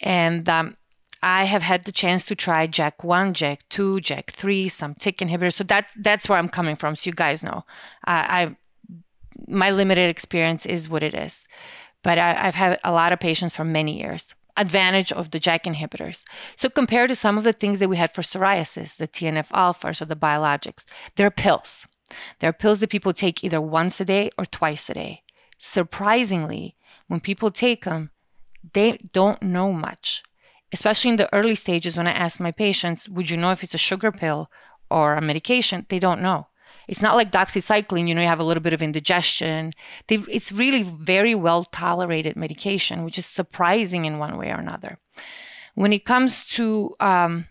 And 0.00 0.48
um, 0.48 0.78
I 1.22 1.44
have 1.44 1.62
had 1.62 1.84
the 1.84 1.92
chance 1.92 2.24
to 2.24 2.34
try 2.34 2.66
JAK1, 2.66 3.34
JAK2, 3.34 4.00
JAK3, 4.00 4.70
some 4.70 4.94
TYK 4.94 5.28
inhibitors. 5.28 5.54
So 5.54 5.64
that 5.64 5.90
that's 5.96 6.26
where 6.30 6.38
I'm 6.38 6.48
coming 6.48 6.76
from. 6.76 6.96
So 6.96 7.08
you 7.10 7.14
guys 7.14 7.42
know, 7.42 7.66
I, 8.04 8.42
I 8.42 8.56
my 9.46 9.70
limited 9.72 10.10
experience 10.10 10.64
is 10.64 10.88
what 10.88 11.02
it 11.02 11.12
is, 11.12 11.46
but 12.02 12.18
I, 12.18 12.46
I've 12.46 12.54
had 12.54 12.78
a 12.82 12.92
lot 12.92 13.12
of 13.12 13.20
patients 13.20 13.54
for 13.54 13.64
many 13.64 13.98
years. 13.98 14.34
Advantage 14.58 15.12
of 15.12 15.30
the 15.30 15.38
JAK 15.38 15.64
inhibitors. 15.64 16.24
So 16.56 16.68
compared 16.68 17.08
to 17.08 17.14
some 17.14 17.38
of 17.38 17.44
the 17.44 17.52
things 17.52 17.78
that 17.78 17.88
we 17.88 17.96
had 17.96 18.12
for 18.12 18.22
psoriasis, 18.22 18.96
the 18.96 19.08
TNF 19.08 19.48
alphas 19.48 20.02
or 20.02 20.04
the 20.04 20.16
biologics, 20.16 20.84
they're 21.16 21.30
pills. 21.30 21.86
They're 22.40 22.52
pills 22.52 22.80
that 22.80 22.90
people 22.90 23.12
take 23.12 23.44
either 23.44 23.60
once 23.60 24.00
a 24.00 24.04
day 24.04 24.30
or 24.36 24.44
twice 24.44 24.90
a 24.90 24.94
day. 24.94 25.22
Surprisingly, 25.58 26.76
when 27.06 27.20
people 27.20 27.50
take 27.50 27.84
them, 27.84 28.10
they 28.72 28.98
don't 29.12 29.42
know 29.42 29.72
much 29.72 30.22
especially 30.72 31.10
in 31.10 31.16
the 31.16 31.32
early 31.34 31.54
stages 31.54 31.96
when 31.96 32.08
I 32.08 32.12
ask 32.12 32.40
my 32.40 32.52
patients, 32.52 33.08
would 33.08 33.30
you 33.30 33.36
know 33.36 33.50
if 33.50 33.62
it's 33.62 33.74
a 33.74 33.78
sugar 33.78 34.12
pill 34.12 34.50
or 34.90 35.14
a 35.14 35.20
medication? 35.20 35.86
They 35.88 35.98
don't 35.98 36.22
know. 36.22 36.47
It's 36.88 37.02
not 37.02 37.16
like 37.16 37.30
doxycycline, 37.30 38.08
you 38.08 38.14
know, 38.14 38.22
you 38.22 38.26
have 38.26 38.40
a 38.40 38.44
little 38.44 38.62
bit 38.62 38.72
of 38.72 38.82
indigestion. 38.82 39.72
They, 40.06 40.16
it's 40.28 40.50
really 40.50 40.82
very 40.82 41.34
well 41.34 41.64
tolerated 41.64 42.34
medication, 42.34 43.04
which 43.04 43.18
is 43.18 43.26
surprising 43.26 44.06
in 44.06 44.18
one 44.18 44.38
way 44.38 44.50
or 44.50 44.56
another. 44.56 44.98
When 45.74 45.92
it 45.92 46.04
comes 46.04 46.44
to 46.56 46.96
um, 46.98 47.46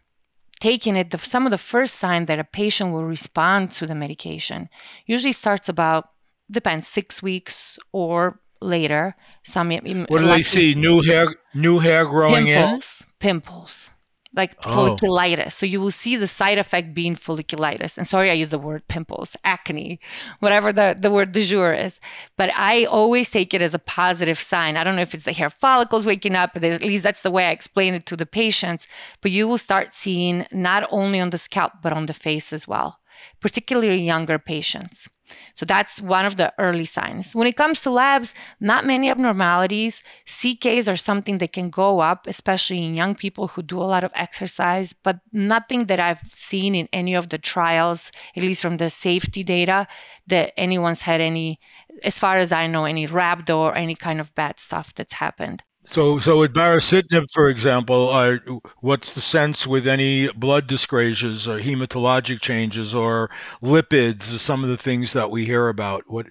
taking 0.60 0.96
it, 0.96 1.12
the, 1.12 1.18
some 1.20 1.46
of 1.46 1.52
the 1.52 1.58
first 1.58 1.96
sign 1.96 2.26
that 2.26 2.40
a 2.40 2.44
patient 2.44 2.92
will 2.92 3.06
respond 3.06 3.72
to 3.74 3.88
the 3.88 3.96
medication 3.96 4.70
usually 5.06 5.32
starts 5.32 5.70
about, 5.70 6.10
depends, 6.50 6.88
six 6.88 7.22
weeks 7.22 7.78
or 7.92 8.40
later. 8.60 9.16
Some 9.44 9.70
what 9.70 10.20
do 10.20 10.26
they 10.26 10.42
see? 10.42 10.76
New 10.76 11.04
hair, 11.04 11.28
new 11.54 11.80
hair 11.80 12.06
growing 12.06 12.46
pimples, 12.46 13.04
in. 13.06 13.14
Pimples, 13.20 13.92
like 14.38 14.56
oh. 14.66 14.70
folliculitis. 14.70 15.52
So 15.52 15.66
you 15.66 15.82
will 15.82 15.92
see 15.92 16.16
the 16.16 16.28
side 16.28 16.58
effect 16.58 16.94
being 16.94 17.16
folliculitis. 17.16 17.98
And 17.98 18.08
sorry, 18.08 18.30
I 18.30 18.34
use 18.34 18.50
the 18.50 18.60
word 18.60 18.88
pimples, 18.88 19.36
acne, 19.44 20.00
whatever 20.40 20.72
the 20.72 20.96
the 20.98 21.12
word 21.12 21.32
du 21.32 21.44
jour 21.44 21.74
is. 21.74 22.00
But 22.38 22.52
I 22.56 22.86
always 22.86 23.30
take 23.30 23.54
it 23.54 23.62
as 23.62 23.74
a 23.74 23.80
positive 23.80 24.42
sign. 24.42 24.78
I 24.78 24.84
don't 24.84 24.96
know 24.96 25.02
if 25.02 25.14
it's 25.14 25.26
the 25.26 25.34
hair 25.34 25.50
follicles 25.50 26.06
waking 26.06 26.36
up, 26.36 26.54
but 26.54 26.64
at 26.64 26.82
least 26.82 27.04
that's 27.04 27.22
the 27.22 27.32
way 27.32 27.48
I 27.48 27.52
explain 27.52 27.94
it 27.94 28.06
to 28.06 28.16
the 28.16 28.26
patients. 28.26 28.88
But 29.22 29.32
you 29.32 29.48
will 29.48 29.58
start 29.58 29.94
seeing 29.94 30.46
not 30.52 30.88
only 30.92 31.20
on 31.20 31.32
the 31.32 31.38
scalp 31.38 31.74
but 31.82 31.94
on 31.94 32.06
the 32.06 32.14
face 32.14 32.54
as 32.54 32.68
well, 32.68 33.00
particularly 33.40 34.02
younger 34.02 34.40
patients. 34.40 35.08
So 35.56 35.66
that's 35.66 36.02
one 36.02 36.26
of 36.26 36.38
the 36.38 36.54
early 36.58 36.86
signs. 36.86 37.36
When 37.36 37.48
it 37.48 37.58
comes 37.58 37.82
to 37.82 37.90
labs, 37.90 38.34
not 38.60 38.86
many 38.86 39.10
abnormalities. 39.10 40.04
CKs 40.26 40.92
are 40.92 40.96
something 40.96 41.40
that 41.40 41.54
can 41.54 41.70
go 41.70 42.00
up, 42.00 42.28
especially 42.28 42.84
in 42.84 42.96
young 42.96 43.16
people 43.16 43.50
who 43.50 43.62
do 43.62 43.78
a 43.80 43.84
lot 43.84 44.04
of 44.04 44.12
exercise, 44.16 44.94
but 44.94 45.20
nothing 45.34 45.86
that 45.88 46.00
I've 46.00 46.22
seen 46.34 46.76
in 46.76 46.88
any 46.94 47.14
of 47.14 47.30
the 47.30 47.38
trials, 47.38 48.12
at 48.36 48.44
least 48.44 48.62
from 48.62 48.78
the 48.78 48.90
safety 48.90 49.44
data, 49.44 49.88
that 50.28 50.54
anyone's 50.58 51.02
had 51.02 51.22
any, 51.22 51.60
as 52.04 52.18
far 52.18 52.38
as 52.38 52.52
I 52.52 52.68
know, 52.68 52.86
any 52.86 53.08
rhabdo 53.08 53.58
or 53.58 53.76
any 53.76 53.96
kind 53.96 54.22
of 54.22 54.34
bad 54.36 54.60
stuff 54.60 54.94
that's 54.96 55.14
happened. 55.14 55.64
So, 55.88 56.20
so 56.20 56.40
with 56.40 56.54
baricitinib, 56.54 57.32
for 57.34 57.48
example, 57.48 58.10
uh, 58.10 58.38
what's 58.82 59.16
the 59.16 59.22
sense 59.22 59.66
with 59.66 59.88
any 59.88 60.28
blood 60.34 60.68
dyscrasias 60.68 61.48
or 61.48 61.62
hematologic 61.62 62.42
changes 62.42 62.94
or 62.94 63.30
lipids, 63.64 64.34
or 64.36 64.38
some 64.38 64.64
of 64.64 64.70
the 64.70 64.78
things 64.78 65.14
that 65.14 65.32
we 65.32 65.46
hear 65.46 65.70
about? 65.70 66.04
What 66.08 66.28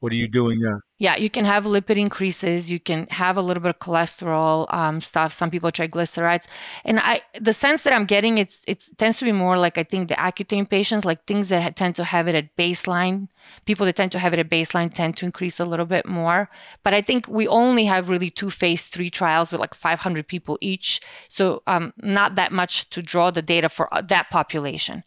what 0.00 0.12
are 0.12 0.16
you 0.16 0.28
doing 0.28 0.60
there? 0.60 0.80
Yeah, 1.00 1.16
you 1.16 1.28
can 1.28 1.44
have 1.44 1.64
lipid 1.64 1.96
increases. 1.96 2.70
You 2.70 2.78
can 2.78 3.08
have 3.10 3.36
a 3.36 3.42
little 3.42 3.62
bit 3.62 3.70
of 3.70 3.78
cholesterol 3.80 4.72
um, 4.72 5.00
stuff. 5.00 5.32
Some 5.32 5.50
people 5.50 5.70
triglycerides, 5.70 6.46
and 6.84 7.00
I 7.00 7.20
the 7.40 7.52
sense 7.52 7.82
that 7.82 7.92
I'm 7.92 8.04
getting 8.04 8.38
it's 8.38 8.64
it 8.68 8.84
tends 8.96 9.18
to 9.18 9.24
be 9.24 9.32
more 9.32 9.58
like 9.58 9.76
I 9.76 9.82
think 9.82 10.08
the 10.08 10.14
Accutane 10.14 10.68
patients, 10.68 11.04
like 11.04 11.24
things 11.24 11.48
that 11.48 11.74
tend 11.74 11.96
to 11.96 12.04
have 12.04 12.28
it 12.28 12.36
at 12.36 12.56
baseline. 12.56 13.28
People 13.64 13.86
that 13.86 13.96
tend 13.96 14.12
to 14.12 14.18
have 14.20 14.32
it 14.32 14.38
at 14.38 14.50
baseline 14.50 14.92
tend 14.92 15.16
to 15.16 15.24
increase 15.24 15.58
a 15.58 15.64
little 15.64 15.86
bit 15.86 16.06
more. 16.06 16.48
But 16.84 16.94
I 16.94 17.00
think 17.00 17.26
we 17.26 17.48
only 17.48 17.84
have 17.84 18.08
really 18.08 18.30
two 18.30 18.50
phase 18.50 18.84
three 18.84 19.10
trials 19.10 19.50
with 19.50 19.60
like 19.60 19.74
500 19.74 20.28
people 20.28 20.58
each, 20.60 21.00
so 21.28 21.62
um, 21.66 21.92
not 21.98 22.36
that 22.36 22.52
much 22.52 22.88
to 22.90 23.02
draw 23.02 23.32
the 23.32 23.42
data 23.42 23.68
for 23.68 23.92
uh, 23.92 24.02
that 24.02 24.30
population. 24.30 25.02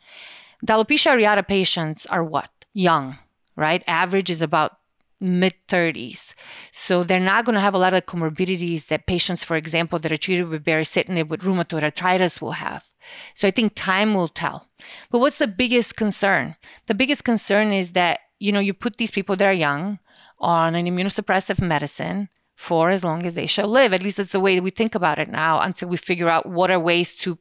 The 0.63 0.73
alopecia 0.73 1.12
areata 1.12 1.47
patients 1.47 2.06
are 2.08 2.23
what 2.23 2.49
young, 2.73 3.17
right? 3.56 3.84
Average 3.88 4.30
is 4.30 4.41
about 4.41 4.77
mid 5.21 5.53
30s. 5.67 6.34
So 6.71 7.03
they're 7.03 7.19
not 7.19 7.45
going 7.45 7.53
to 7.53 7.62
have 7.62 7.75
a 7.75 7.77
lot 7.77 7.93
of 7.93 8.05
comorbidities 8.05 8.88
that 8.88 9.07
patients, 9.07 9.43
for 9.43 9.55
example, 9.55 9.99
that 9.99 10.12
are 10.12 10.17
treated 10.17 10.49
with 10.49 10.65
baricitinib 10.65 11.29
with 11.29 11.41
rheumatoid 11.41 11.84
arthritis 11.84 12.41
will 12.41 12.53
have. 12.53 12.89
So 13.36 13.47
I 13.47 13.51
think 13.51 13.73
time 13.75 14.13
will 14.13 14.27
tell. 14.27 14.67
But 15.12 15.19
what's 15.19 15.38
the 15.38 15.47
biggest 15.47 15.95
concern? 15.95 16.55
The 16.88 16.95
biggest 16.95 17.23
concern 17.23 17.71
is 17.71 17.91
that, 17.93 18.19
you 18.39 18.51
know, 18.51 18.60
you 18.60 18.73
put 18.73 18.97
these 18.97 19.12
people 19.12 19.36
that 19.36 19.47
are 19.47 19.53
young 19.53 19.99
on 20.39 20.75
an 20.75 20.88
immunosuppressive 20.88 21.62
medicine 21.62 22.29
for 22.55 22.89
as 22.89 23.03
long 23.03 23.25
as 23.25 23.36
they 23.36 23.45
shall 23.45 23.67
live. 23.67 23.93
At 23.93 24.03
least 24.03 24.17
that's 24.17 24.31
the 24.31 24.39
way 24.39 24.60
we 24.60 24.71
think 24.71 24.95
about 24.95 25.19
it 25.19 25.29
now 25.29 25.62
until 25.62 25.89
we 25.89 25.97
figure 25.97 26.29
out 26.29 26.45
what 26.45 26.71
are 26.71 26.79
ways 26.79 27.15
to 27.17 27.38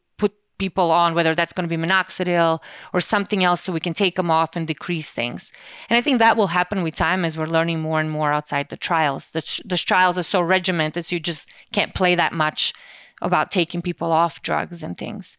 people 0.61 0.93
on, 0.93 1.15
whether 1.15 1.35
that's 1.35 1.53
going 1.53 1.69
to 1.69 1.77
be 1.77 1.83
minoxidil 1.83 2.61
or 2.93 3.01
something 3.01 3.43
else, 3.43 3.63
so 3.63 3.73
we 3.73 3.81
can 3.81 3.95
take 3.95 4.15
them 4.15 4.31
off 4.31 4.55
and 4.55 4.69
decrease 4.69 5.11
things. 5.11 5.53
And 5.89 5.97
I 5.97 6.01
think 6.01 6.19
that 6.19 6.37
will 6.37 6.47
happen 6.47 6.85
with 6.85 6.95
time 6.95 7.25
as 7.25 7.37
we're 7.37 7.47
learning 7.47 7.81
more 7.81 7.99
and 7.99 8.11
more 8.11 8.33
outside 8.33 8.69
the 8.69 8.77
trials. 8.77 9.31
The, 9.31 9.63
the 9.65 9.77
trials 9.77 10.17
are 10.17 10.23
so 10.23 10.41
regimented, 10.41 11.05
so 11.05 11.17
you 11.17 11.21
just 11.21 11.51
can't 11.73 11.95
play 11.95 12.15
that 12.15 12.33
much 12.33 12.73
about 13.23 13.51
taking 13.51 13.83
people 13.83 14.13
off 14.13 14.43
drugs 14.43 14.83
and 14.85 14.97
things. 14.97 15.37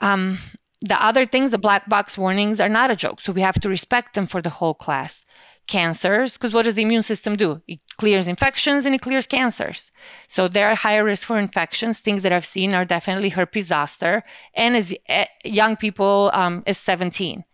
Um, 0.00 0.38
the 0.80 1.04
other 1.04 1.26
things, 1.26 1.50
the 1.50 1.58
black 1.58 1.88
box 1.88 2.16
warnings, 2.18 2.60
are 2.60 2.68
not 2.68 2.90
a 2.90 2.96
joke, 2.96 3.20
so 3.20 3.32
we 3.32 3.40
have 3.40 3.60
to 3.60 3.68
respect 3.68 4.14
them 4.14 4.26
for 4.26 4.42
the 4.42 4.50
whole 4.50 4.74
class 4.74 5.24
cancers 5.72 6.30
because 6.36 6.52
what 6.54 6.64
does 6.66 6.76
the 6.76 6.82
immune 6.82 7.06
system 7.12 7.32
do? 7.44 7.50
It 7.66 7.80
clears 7.96 8.28
infections 8.28 8.84
and 8.86 8.94
it 8.94 9.00
clears 9.00 9.26
cancers. 9.26 9.90
So 10.28 10.40
there 10.48 10.68
are 10.70 10.74
higher 10.74 11.04
risk 11.04 11.26
for 11.26 11.38
infections. 11.38 11.94
Things 11.98 12.22
that 12.22 12.32
i've 12.32 12.50
seen 12.56 12.70
are 12.74 12.86
definitely 12.96 13.30
herpes 13.30 13.66
zoster 13.72 14.14
and 14.62 14.76
as 14.76 14.94
uh, 15.08 15.24
young 15.60 15.74
people 15.84 16.30
um, 16.34 16.62
is 16.66 16.78
17 16.78 17.44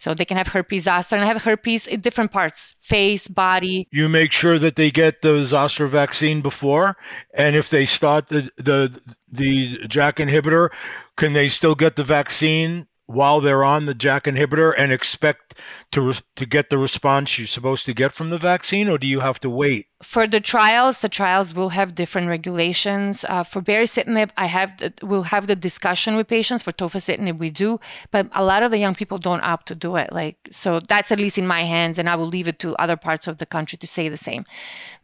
so 0.00 0.14
they 0.14 0.24
can 0.24 0.38
have 0.38 0.48
herpes 0.48 0.84
zoster 0.84 1.14
and 1.14 1.24
have 1.26 1.42
herpes 1.42 1.86
in 1.86 2.00
different 2.00 2.32
parts 2.32 2.74
face 2.80 3.28
body. 3.28 3.86
You 3.90 4.08
make 4.08 4.32
sure 4.32 4.58
that 4.58 4.76
they 4.76 4.90
get 4.90 5.20
the 5.20 5.44
zoster 5.44 5.86
vaccine 5.86 6.40
before 6.40 6.96
and 7.34 7.54
if 7.54 7.68
they 7.68 7.84
start 7.84 8.28
the 8.28 8.50
the 8.56 8.98
the 9.30 9.78
JAK 9.86 10.16
inhibitor 10.16 10.70
can 11.16 11.34
they 11.34 11.48
still 11.50 11.74
get 11.74 11.96
the 11.96 12.04
vaccine 12.04 12.86
while 13.10 13.40
they're 13.40 13.64
on 13.64 13.86
the 13.86 13.94
JAK 13.94 14.24
inhibitor 14.24 14.72
and 14.76 14.92
expect 14.92 15.54
to 15.92 16.12
to 16.36 16.46
get 16.46 16.70
the 16.70 16.78
response 16.78 17.38
you're 17.38 17.46
supposed 17.46 17.86
to 17.86 17.94
get 17.94 18.12
from 18.12 18.30
the 18.30 18.38
vaccine, 18.38 18.88
or 18.88 18.98
do 18.98 19.06
you 19.06 19.20
have 19.20 19.40
to 19.40 19.50
wait? 19.50 19.86
For 20.02 20.26
the 20.26 20.40
trials, 20.40 21.00
the 21.00 21.10
trials 21.10 21.52
will 21.52 21.68
have 21.68 21.94
different 21.94 22.28
regulations. 22.28 23.22
Uh, 23.28 23.42
for 23.42 23.60
baricitinib, 23.60 24.30
I 24.38 24.46
have 24.46 24.74
the, 24.78 24.94
we'll 25.02 25.24
have 25.24 25.46
the 25.46 25.54
discussion 25.54 26.16
with 26.16 26.26
patients. 26.26 26.62
For 26.62 26.72
tofacitinib, 26.72 27.36
we 27.36 27.50
do, 27.50 27.78
but 28.10 28.26
a 28.32 28.42
lot 28.42 28.62
of 28.62 28.70
the 28.70 28.78
young 28.78 28.94
people 28.94 29.18
don't 29.18 29.42
opt 29.42 29.68
to 29.68 29.74
do 29.74 29.96
it. 29.96 30.10
Like 30.10 30.38
so, 30.50 30.80
that's 30.80 31.12
at 31.12 31.20
least 31.20 31.36
in 31.36 31.46
my 31.46 31.64
hands, 31.64 31.98
and 31.98 32.08
I 32.08 32.16
will 32.16 32.26
leave 32.26 32.48
it 32.48 32.58
to 32.60 32.74
other 32.76 32.96
parts 32.96 33.26
of 33.26 33.36
the 33.36 33.44
country 33.44 33.76
to 33.76 33.86
say 33.86 34.08
the 34.08 34.16
same. 34.16 34.46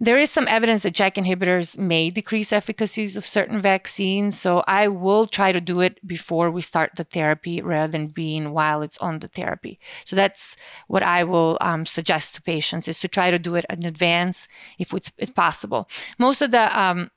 There 0.00 0.18
is 0.18 0.30
some 0.30 0.48
evidence 0.48 0.82
that 0.84 0.94
JAK 0.94 1.16
inhibitors 1.16 1.76
may 1.76 2.08
decrease 2.08 2.50
efficacies 2.50 3.18
of 3.18 3.26
certain 3.26 3.60
vaccines, 3.60 4.40
so 4.40 4.64
I 4.66 4.88
will 4.88 5.26
try 5.26 5.52
to 5.52 5.60
do 5.60 5.82
it 5.82 6.04
before 6.06 6.50
we 6.50 6.62
start 6.62 6.92
the 6.96 7.04
therapy 7.04 7.60
rather 7.60 7.88
than 7.88 8.06
being 8.06 8.52
while 8.52 8.80
it's 8.80 8.96
on 8.98 9.18
the 9.18 9.28
therapy. 9.28 9.78
So 10.06 10.16
that's 10.16 10.56
what 10.86 11.02
I 11.02 11.22
will 11.24 11.58
um, 11.60 11.84
suggest 11.84 12.34
to 12.36 12.42
patients 12.42 12.88
is 12.88 12.98
to 13.00 13.08
try 13.08 13.30
to 13.30 13.38
do 13.38 13.56
it 13.56 13.66
in 13.68 13.84
advance 13.84 14.48
if 14.86 14.94
it's, 14.94 15.12
it's 15.18 15.30
possible. 15.30 15.88
Most 16.18 16.42
of 16.42 16.50
the 16.50 16.78
um, 16.78 17.10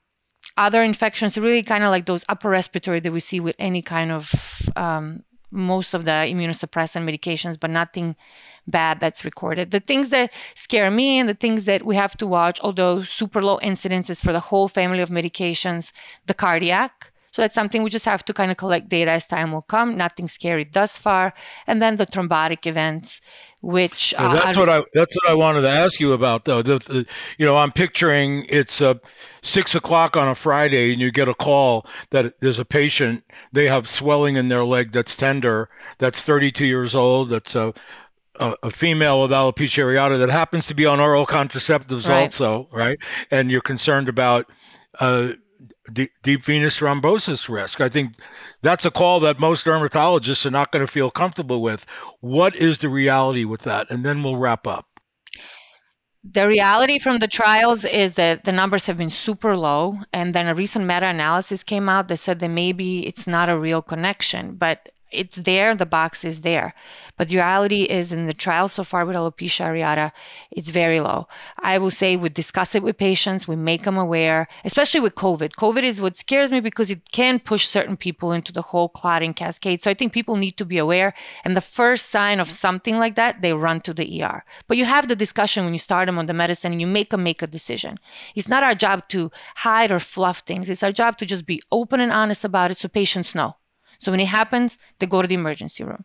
other 0.56 0.82
infections 0.82 1.38
really 1.38 1.62
kind 1.62 1.84
of 1.84 1.90
like 1.90 2.06
those 2.06 2.24
upper 2.28 2.50
respiratory 2.50 3.00
that 3.00 3.12
we 3.12 3.20
see 3.20 3.40
with 3.40 3.56
any 3.58 3.82
kind 3.82 4.10
of 4.12 4.68
um, 4.76 5.22
most 5.50 5.94
of 5.94 6.04
the 6.04 6.10
immunosuppressant 6.10 7.04
medications, 7.04 7.58
but 7.58 7.70
nothing 7.70 8.16
bad 8.66 9.00
that's 9.00 9.24
recorded. 9.24 9.70
The 9.70 9.80
things 9.80 10.10
that 10.10 10.32
scare 10.54 10.90
me 10.90 11.18
and 11.18 11.28
the 11.28 11.34
things 11.34 11.64
that 11.64 11.84
we 11.84 11.96
have 11.96 12.16
to 12.18 12.26
watch, 12.26 12.60
although 12.60 13.02
super 13.02 13.42
low 13.42 13.58
incidences 13.58 14.22
for 14.22 14.32
the 14.32 14.40
whole 14.40 14.68
family 14.68 15.00
of 15.00 15.08
medications, 15.08 15.92
the 16.26 16.34
cardiac, 16.34 17.09
So 17.32 17.42
that's 17.42 17.54
something 17.54 17.82
we 17.82 17.90
just 17.90 18.04
have 18.04 18.24
to 18.24 18.32
kind 18.32 18.50
of 18.50 18.56
collect 18.56 18.88
data 18.88 19.12
as 19.12 19.26
time 19.26 19.52
will 19.52 19.62
come. 19.62 19.96
Nothing 19.96 20.26
scary 20.26 20.64
thus 20.64 20.98
far. 20.98 21.32
And 21.66 21.80
then 21.80 21.96
the 21.96 22.06
thrombotic 22.06 22.66
events, 22.66 23.20
which 23.62 24.14
uh, 24.18 24.34
that's 24.34 24.56
are, 24.56 24.60
what 24.60 24.68
I 24.68 24.80
that's 24.94 25.14
what 25.14 25.30
I 25.30 25.34
wanted 25.34 25.62
to 25.62 25.70
ask 25.70 26.00
you 26.00 26.12
about 26.12 26.44
though. 26.44 26.62
The, 26.62 26.78
the, 26.78 27.06
you 27.38 27.46
know, 27.46 27.56
I'm 27.56 27.72
picturing 27.72 28.46
it's 28.48 28.82
uh, 28.82 28.94
six 29.42 29.74
o'clock 29.74 30.16
on 30.16 30.28
a 30.28 30.34
Friday, 30.34 30.92
and 30.92 31.00
you 31.00 31.12
get 31.12 31.28
a 31.28 31.34
call 31.34 31.86
that 32.10 32.34
there's 32.40 32.58
a 32.58 32.64
patient. 32.64 33.22
They 33.52 33.66
have 33.66 33.88
swelling 33.88 34.36
in 34.36 34.48
their 34.48 34.64
leg 34.64 34.92
that's 34.92 35.14
tender. 35.14 35.68
That's 35.98 36.22
32 36.22 36.64
years 36.64 36.94
old. 36.94 37.28
That's 37.30 37.54
a 37.54 37.72
a, 38.40 38.54
a, 38.62 38.70
female 38.70 39.20
with 39.22 39.30
alopecia 39.30 39.84
areata 39.84 40.18
that 40.18 40.30
happens 40.30 40.66
to 40.66 40.74
be 40.74 40.86
on 40.86 40.98
oral 40.98 41.26
contraceptives 41.26 42.08
right. 42.08 42.22
also, 42.22 42.68
right? 42.72 42.98
And 43.30 43.50
you're 43.50 43.60
concerned 43.60 44.08
about 44.08 44.50
uh, 44.98 45.32
deep, 45.92 46.10
deep 46.22 46.44
venous 46.44 46.78
thrombosis 46.78 47.48
risk. 47.48 47.80
I 47.80 47.88
think 47.88 48.14
that's 48.62 48.84
a 48.84 48.90
call 48.90 49.20
that 49.20 49.38
most 49.38 49.66
dermatologists 49.66 50.46
are 50.46 50.50
not 50.50 50.72
going 50.72 50.86
to 50.86 50.92
feel 50.92 51.10
comfortable 51.10 51.62
with. 51.62 51.86
What 52.20 52.54
is 52.56 52.78
the 52.78 52.88
reality 52.88 53.44
with 53.44 53.62
that? 53.62 53.90
And 53.90 54.04
then 54.04 54.22
we'll 54.22 54.36
wrap 54.36 54.66
up. 54.66 54.86
The 56.22 56.46
reality 56.46 56.98
from 56.98 57.18
the 57.18 57.28
trials 57.28 57.84
is 57.84 58.14
that 58.14 58.44
the 58.44 58.52
numbers 58.52 58.86
have 58.86 58.98
been 58.98 59.10
super 59.10 59.56
low. 59.56 59.98
And 60.12 60.34
then 60.34 60.48
a 60.48 60.54
recent 60.54 60.86
meta 60.86 61.06
analysis 61.06 61.62
came 61.62 61.88
out 61.88 62.08
that 62.08 62.18
said 62.18 62.40
that 62.40 62.48
maybe 62.48 63.06
it's 63.06 63.26
not 63.26 63.48
a 63.48 63.58
real 63.58 63.80
connection. 63.80 64.56
But 64.56 64.90
it's 65.10 65.36
there, 65.36 65.74
the 65.74 65.86
box 65.86 66.24
is 66.24 66.40
there. 66.42 66.74
But 67.16 67.28
the 67.28 67.36
reality 67.36 67.82
is 67.82 68.12
in 68.12 68.26
the 68.26 68.32
trial 68.32 68.68
so 68.68 68.84
far 68.84 69.04
with 69.04 69.16
alopecia 69.16 69.66
areata, 69.66 70.12
it's 70.50 70.70
very 70.70 71.00
low. 71.00 71.28
I 71.58 71.78
will 71.78 71.90
say 71.90 72.16
we 72.16 72.28
discuss 72.28 72.74
it 72.74 72.82
with 72.82 72.96
patients, 72.96 73.46
we 73.46 73.56
make 73.56 73.82
them 73.82 73.98
aware, 73.98 74.48
especially 74.64 75.00
with 75.00 75.14
COVID. 75.14 75.52
COVID 75.52 75.82
is 75.82 76.00
what 76.00 76.16
scares 76.16 76.50
me 76.50 76.60
because 76.60 76.90
it 76.90 77.12
can 77.12 77.38
push 77.38 77.66
certain 77.66 77.96
people 77.96 78.32
into 78.32 78.52
the 78.52 78.62
whole 78.62 78.88
clotting 78.88 79.34
cascade. 79.34 79.82
So 79.82 79.90
I 79.90 79.94
think 79.94 80.12
people 80.12 80.36
need 80.36 80.56
to 80.56 80.64
be 80.64 80.78
aware. 80.78 81.14
And 81.44 81.56
the 81.56 81.60
first 81.60 82.10
sign 82.10 82.40
of 82.40 82.50
something 82.50 82.98
like 82.98 83.16
that, 83.16 83.42
they 83.42 83.52
run 83.52 83.80
to 83.82 83.94
the 83.94 84.22
ER. 84.22 84.44
But 84.66 84.76
you 84.76 84.84
have 84.84 85.08
the 85.08 85.16
discussion 85.16 85.64
when 85.64 85.74
you 85.74 85.78
start 85.78 86.06
them 86.06 86.18
on 86.18 86.26
the 86.26 86.32
medicine 86.32 86.72
and 86.72 86.80
you 86.80 86.86
make 86.86 87.10
them 87.10 87.22
make 87.22 87.42
a 87.42 87.46
decision. 87.46 87.98
It's 88.34 88.48
not 88.48 88.64
our 88.64 88.74
job 88.74 89.08
to 89.08 89.30
hide 89.56 89.92
or 89.92 90.00
fluff 90.00 90.40
things. 90.40 90.70
It's 90.70 90.82
our 90.82 90.92
job 90.92 91.18
to 91.18 91.26
just 91.26 91.46
be 91.46 91.62
open 91.70 92.00
and 92.00 92.12
honest 92.12 92.44
about 92.44 92.70
it 92.70 92.78
so 92.78 92.88
patients 92.88 93.34
know. 93.34 93.56
So 94.00 94.10
when 94.10 94.20
it 94.20 94.28
happens, 94.28 94.78
they 94.98 95.06
go 95.06 95.20
to 95.20 95.28
the 95.28 95.34
emergency 95.34 95.84
room. 95.84 96.04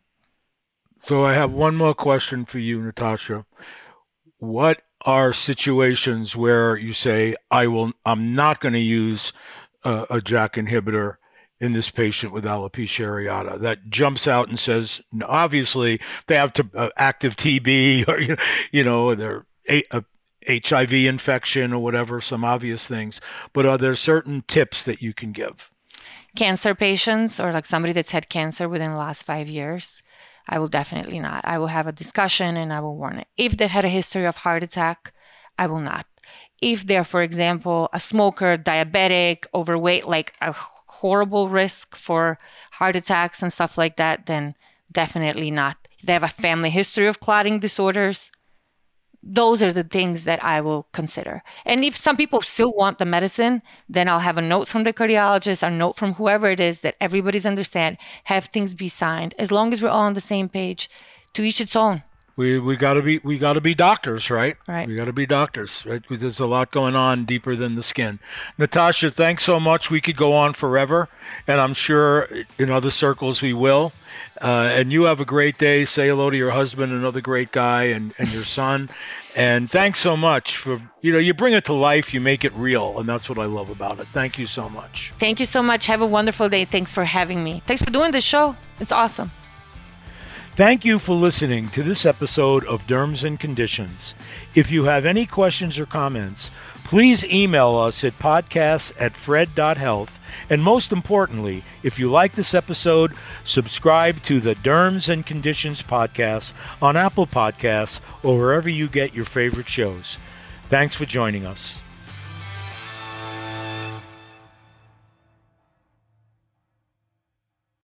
So 0.99 1.25
I 1.25 1.33
have 1.33 1.51
one 1.51 1.75
more 1.75 1.93
question 1.93 2.45
for 2.45 2.59
you, 2.59 2.81
Natasha. 2.81 3.45
What 4.37 4.81
are 5.05 5.31
situations 5.31 6.35
where 6.35 6.75
you 6.75 6.91
say, 6.91 7.35
I 7.49 7.67
will, 7.67 7.93
I'm 8.05 8.35
not 8.35 8.59
going 8.59 8.73
to 8.73 8.79
use 8.79 9.31
a, 9.83 10.05
a 10.09 10.21
inhibitor 10.21 11.15
in 11.61 11.71
this 11.71 11.89
patient 11.89 12.33
with 12.33 12.43
alopecia 12.43 13.05
areata 13.05 13.59
that 13.61 13.89
jumps 13.89 14.27
out 14.27 14.49
and 14.49 14.59
says, 14.59 15.01
obviously 15.23 16.01
they 16.27 16.35
have 16.35 16.51
to, 16.53 16.69
uh, 16.75 16.89
active 16.97 17.37
TB 17.37 18.07
or, 18.09 18.37
you 18.71 18.83
know, 18.83 19.15
they're 19.15 19.45
a, 19.69 19.83
a 19.91 20.03
HIV 20.47 20.93
infection 20.93 21.71
or 21.71 21.81
whatever, 21.81 22.19
some 22.19 22.43
obvious 22.43 22.87
things. 22.87 23.21
But 23.53 23.65
are 23.65 23.77
there 23.77 23.95
certain 23.95 24.43
tips 24.47 24.83
that 24.83 25.01
you 25.01 25.13
can 25.13 25.31
give? 25.31 25.71
Cancer 26.35 26.75
patients 26.75 27.39
or 27.39 27.51
like 27.51 27.65
somebody 27.65 27.93
that's 27.93 28.11
had 28.11 28.29
cancer 28.29 28.67
within 28.69 28.91
the 28.91 28.97
last 28.97 29.23
five 29.23 29.47
years, 29.47 30.01
I 30.47 30.59
will 30.59 30.67
definitely 30.67 31.19
not. 31.19 31.43
I 31.45 31.57
will 31.57 31.67
have 31.67 31.87
a 31.87 31.91
discussion 31.91 32.57
and 32.57 32.71
I 32.71 32.79
will 32.79 32.95
warn 32.95 33.19
it. 33.19 33.27
If 33.37 33.57
they 33.57 33.67
had 33.67 33.85
a 33.85 33.89
history 33.89 34.25
of 34.25 34.37
heart 34.37 34.63
attack, 34.63 35.13
I 35.57 35.67
will 35.67 35.79
not. 35.79 36.05
If 36.61 36.85
they're, 36.85 37.03
for 37.03 37.21
example, 37.21 37.89
a 37.93 37.99
smoker, 37.99 38.57
diabetic, 38.57 39.45
overweight, 39.53 40.07
like 40.07 40.33
a 40.41 40.53
horrible 40.53 41.49
risk 41.49 41.95
for 41.95 42.37
heart 42.71 42.95
attacks 42.95 43.41
and 43.41 43.51
stuff 43.51 43.77
like 43.77 43.97
that, 43.97 44.25
then 44.25 44.55
definitely 44.91 45.51
not. 45.51 45.77
If 45.99 46.05
they 46.05 46.13
have 46.13 46.23
a 46.23 46.27
family 46.27 46.69
history 46.69 47.07
of 47.07 47.19
clotting 47.19 47.59
disorders, 47.59 48.31
those 49.25 49.63
are 49.63 49.73
the 49.73 49.83
things 49.83 50.23
that 50.25 50.43
I 50.43 50.61
will 50.61 50.87
consider. 50.93 51.41
And 51.65 51.83
if 51.83 51.97
some 51.97 52.15
people 52.15 52.41
still 52.41 52.73
want 52.73 52.99
the 52.99 53.05
medicine, 53.05 53.63
then 53.89 54.07
I'll 54.07 54.19
have 54.19 54.37
a 54.37 54.41
note 54.41 54.67
from 54.67 54.83
the 54.83 54.93
cardiologist, 54.93 55.63
a 55.63 55.71
note 55.71 55.95
from 55.95 56.13
whoever 56.13 56.49
it 56.51 56.59
is 56.59 56.81
that 56.81 56.95
everybody's 57.01 57.45
understand, 57.45 57.97
have 58.25 58.45
things 58.45 58.75
be 58.75 58.87
signed. 58.87 59.33
As 59.39 59.51
long 59.51 59.73
as 59.73 59.81
we're 59.81 59.89
all 59.89 60.05
on 60.05 60.13
the 60.13 60.21
same 60.21 60.47
page, 60.47 60.89
to 61.33 61.43
each 61.43 61.59
its 61.59 61.75
own 61.75 62.03
we 62.37 62.59
we 62.59 62.75
got 62.75 62.95
to 62.95 63.01
be 63.01 63.19
we 63.19 63.37
got 63.37 63.53
to 63.53 63.61
be 63.61 63.73
doctors, 63.73 64.29
right? 64.29 64.57
Right. 64.67 64.87
We 64.87 64.95
got 64.95 65.05
to 65.05 65.13
be 65.13 65.25
doctors, 65.25 65.85
right? 65.85 66.01
Because 66.01 66.21
there's 66.21 66.39
a 66.39 66.45
lot 66.45 66.71
going 66.71 66.95
on 66.95 67.25
deeper 67.25 67.55
than 67.55 67.75
the 67.75 67.83
skin. 67.83 68.19
Natasha, 68.57 69.09
thanks 69.09 69.43
so 69.43 69.59
much. 69.59 69.89
We 69.89 70.01
could 70.01 70.17
go 70.17 70.33
on 70.33 70.53
forever, 70.53 71.07
and 71.47 71.61
I'm 71.61 71.73
sure 71.73 72.27
in 72.57 72.71
other 72.71 72.91
circles 72.91 73.41
we 73.41 73.53
will. 73.53 73.93
Uh, 74.41 74.69
and 74.73 74.91
you 74.91 75.03
have 75.03 75.21
a 75.21 75.25
great 75.25 75.57
day. 75.57 75.85
Say 75.85 76.09
hello 76.09 76.29
to 76.29 76.35
your 76.35 76.51
husband, 76.51 76.91
another 76.91 77.21
great 77.21 77.51
guy, 77.51 77.83
and 77.83 78.13
and 78.17 78.33
your 78.33 78.43
son. 78.43 78.89
And 79.37 79.69
thanks 79.69 79.99
so 79.99 80.17
much 80.17 80.57
for 80.57 80.81
you 81.01 81.13
know 81.13 81.19
you 81.19 81.33
bring 81.33 81.53
it 81.53 81.63
to 81.65 81.73
life, 81.73 82.13
you 82.13 82.19
make 82.19 82.43
it 82.43 82.53
real, 82.53 82.99
and 82.99 83.07
that's 83.07 83.29
what 83.29 83.37
I 83.37 83.45
love 83.45 83.69
about 83.69 83.99
it. 83.99 84.07
Thank 84.11 84.37
you 84.37 84.45
so 84.45 84.67
much. 84.67 85.13
Thank 85.19 85.39
you 85.39 85.45
so 85.45 85.63
much. 85.63 85.85
Have 85.85 86.01
a 86.01 86.05
wonderful 86.05 86.49
day. 86.49 86.65
Thanks 86.65 86.91
for 86.91 87.05
having 87.05 87.45
me. 87.45 87.61
Thanks 87.65 87.81
for 87.81 87.91
doing 87.91 88.11
this 88.11 88.25
show. 88.25 88.57
It's 88.81 88.91
awesome. 88.91 89.31
Thank 90.55 90.85
you 90.85 90.99
for 90.99 91.13
listening 91.15 91.67
to 91.71 91.83
this 91.83 92.05
episode 92.05 92.65
of 92.67 92.87
Derms 92.87 93.25
and 93.25 93.37
Conditions. 93.37 94.15
If 94.53 94.71
you 94.71 94.85
have 94.85 95.05
any 95.05 95.25
questions 95.25 95.77
or 95.77 95.85
comments, 95.85 96.49
please 96.85 97.25
email 97.25 97.75
us 97.75 98.05
at 98.05 98.17
podcasts 98.19 98.93
at 98.97 99.17
fred.health. 99.17 100.17
And 100.49 100.63
most 100.63 100.93
importantly, 100.93 101.65
if 101.83 101.99
you 101.99 102.09
like 102.09 102.35
this 102.35 102.53
episode, 102.53 103.11
subscribe 103.43 104.23
to 104.23 104.39
the 104.39 104.55
Derms 104.55 105.09
and 105.09 105.25
Conditions 105.25 105.81
podcast 105.81 106.53
on 106.81 106.95
Apple 106.95 107.27
Podcasts 107.27 107.99
or 108.23 108.37
wherever 108.37 108.69
you 108.69 108.87
get 108.87 109.13
your 109.13 109.25
favorite 109.25 109.67
shows. 109.67 110.17
Thanks 110.69 110.95
for 110.95 111.05
joining 111.05 111.45
us. 111.45 111.81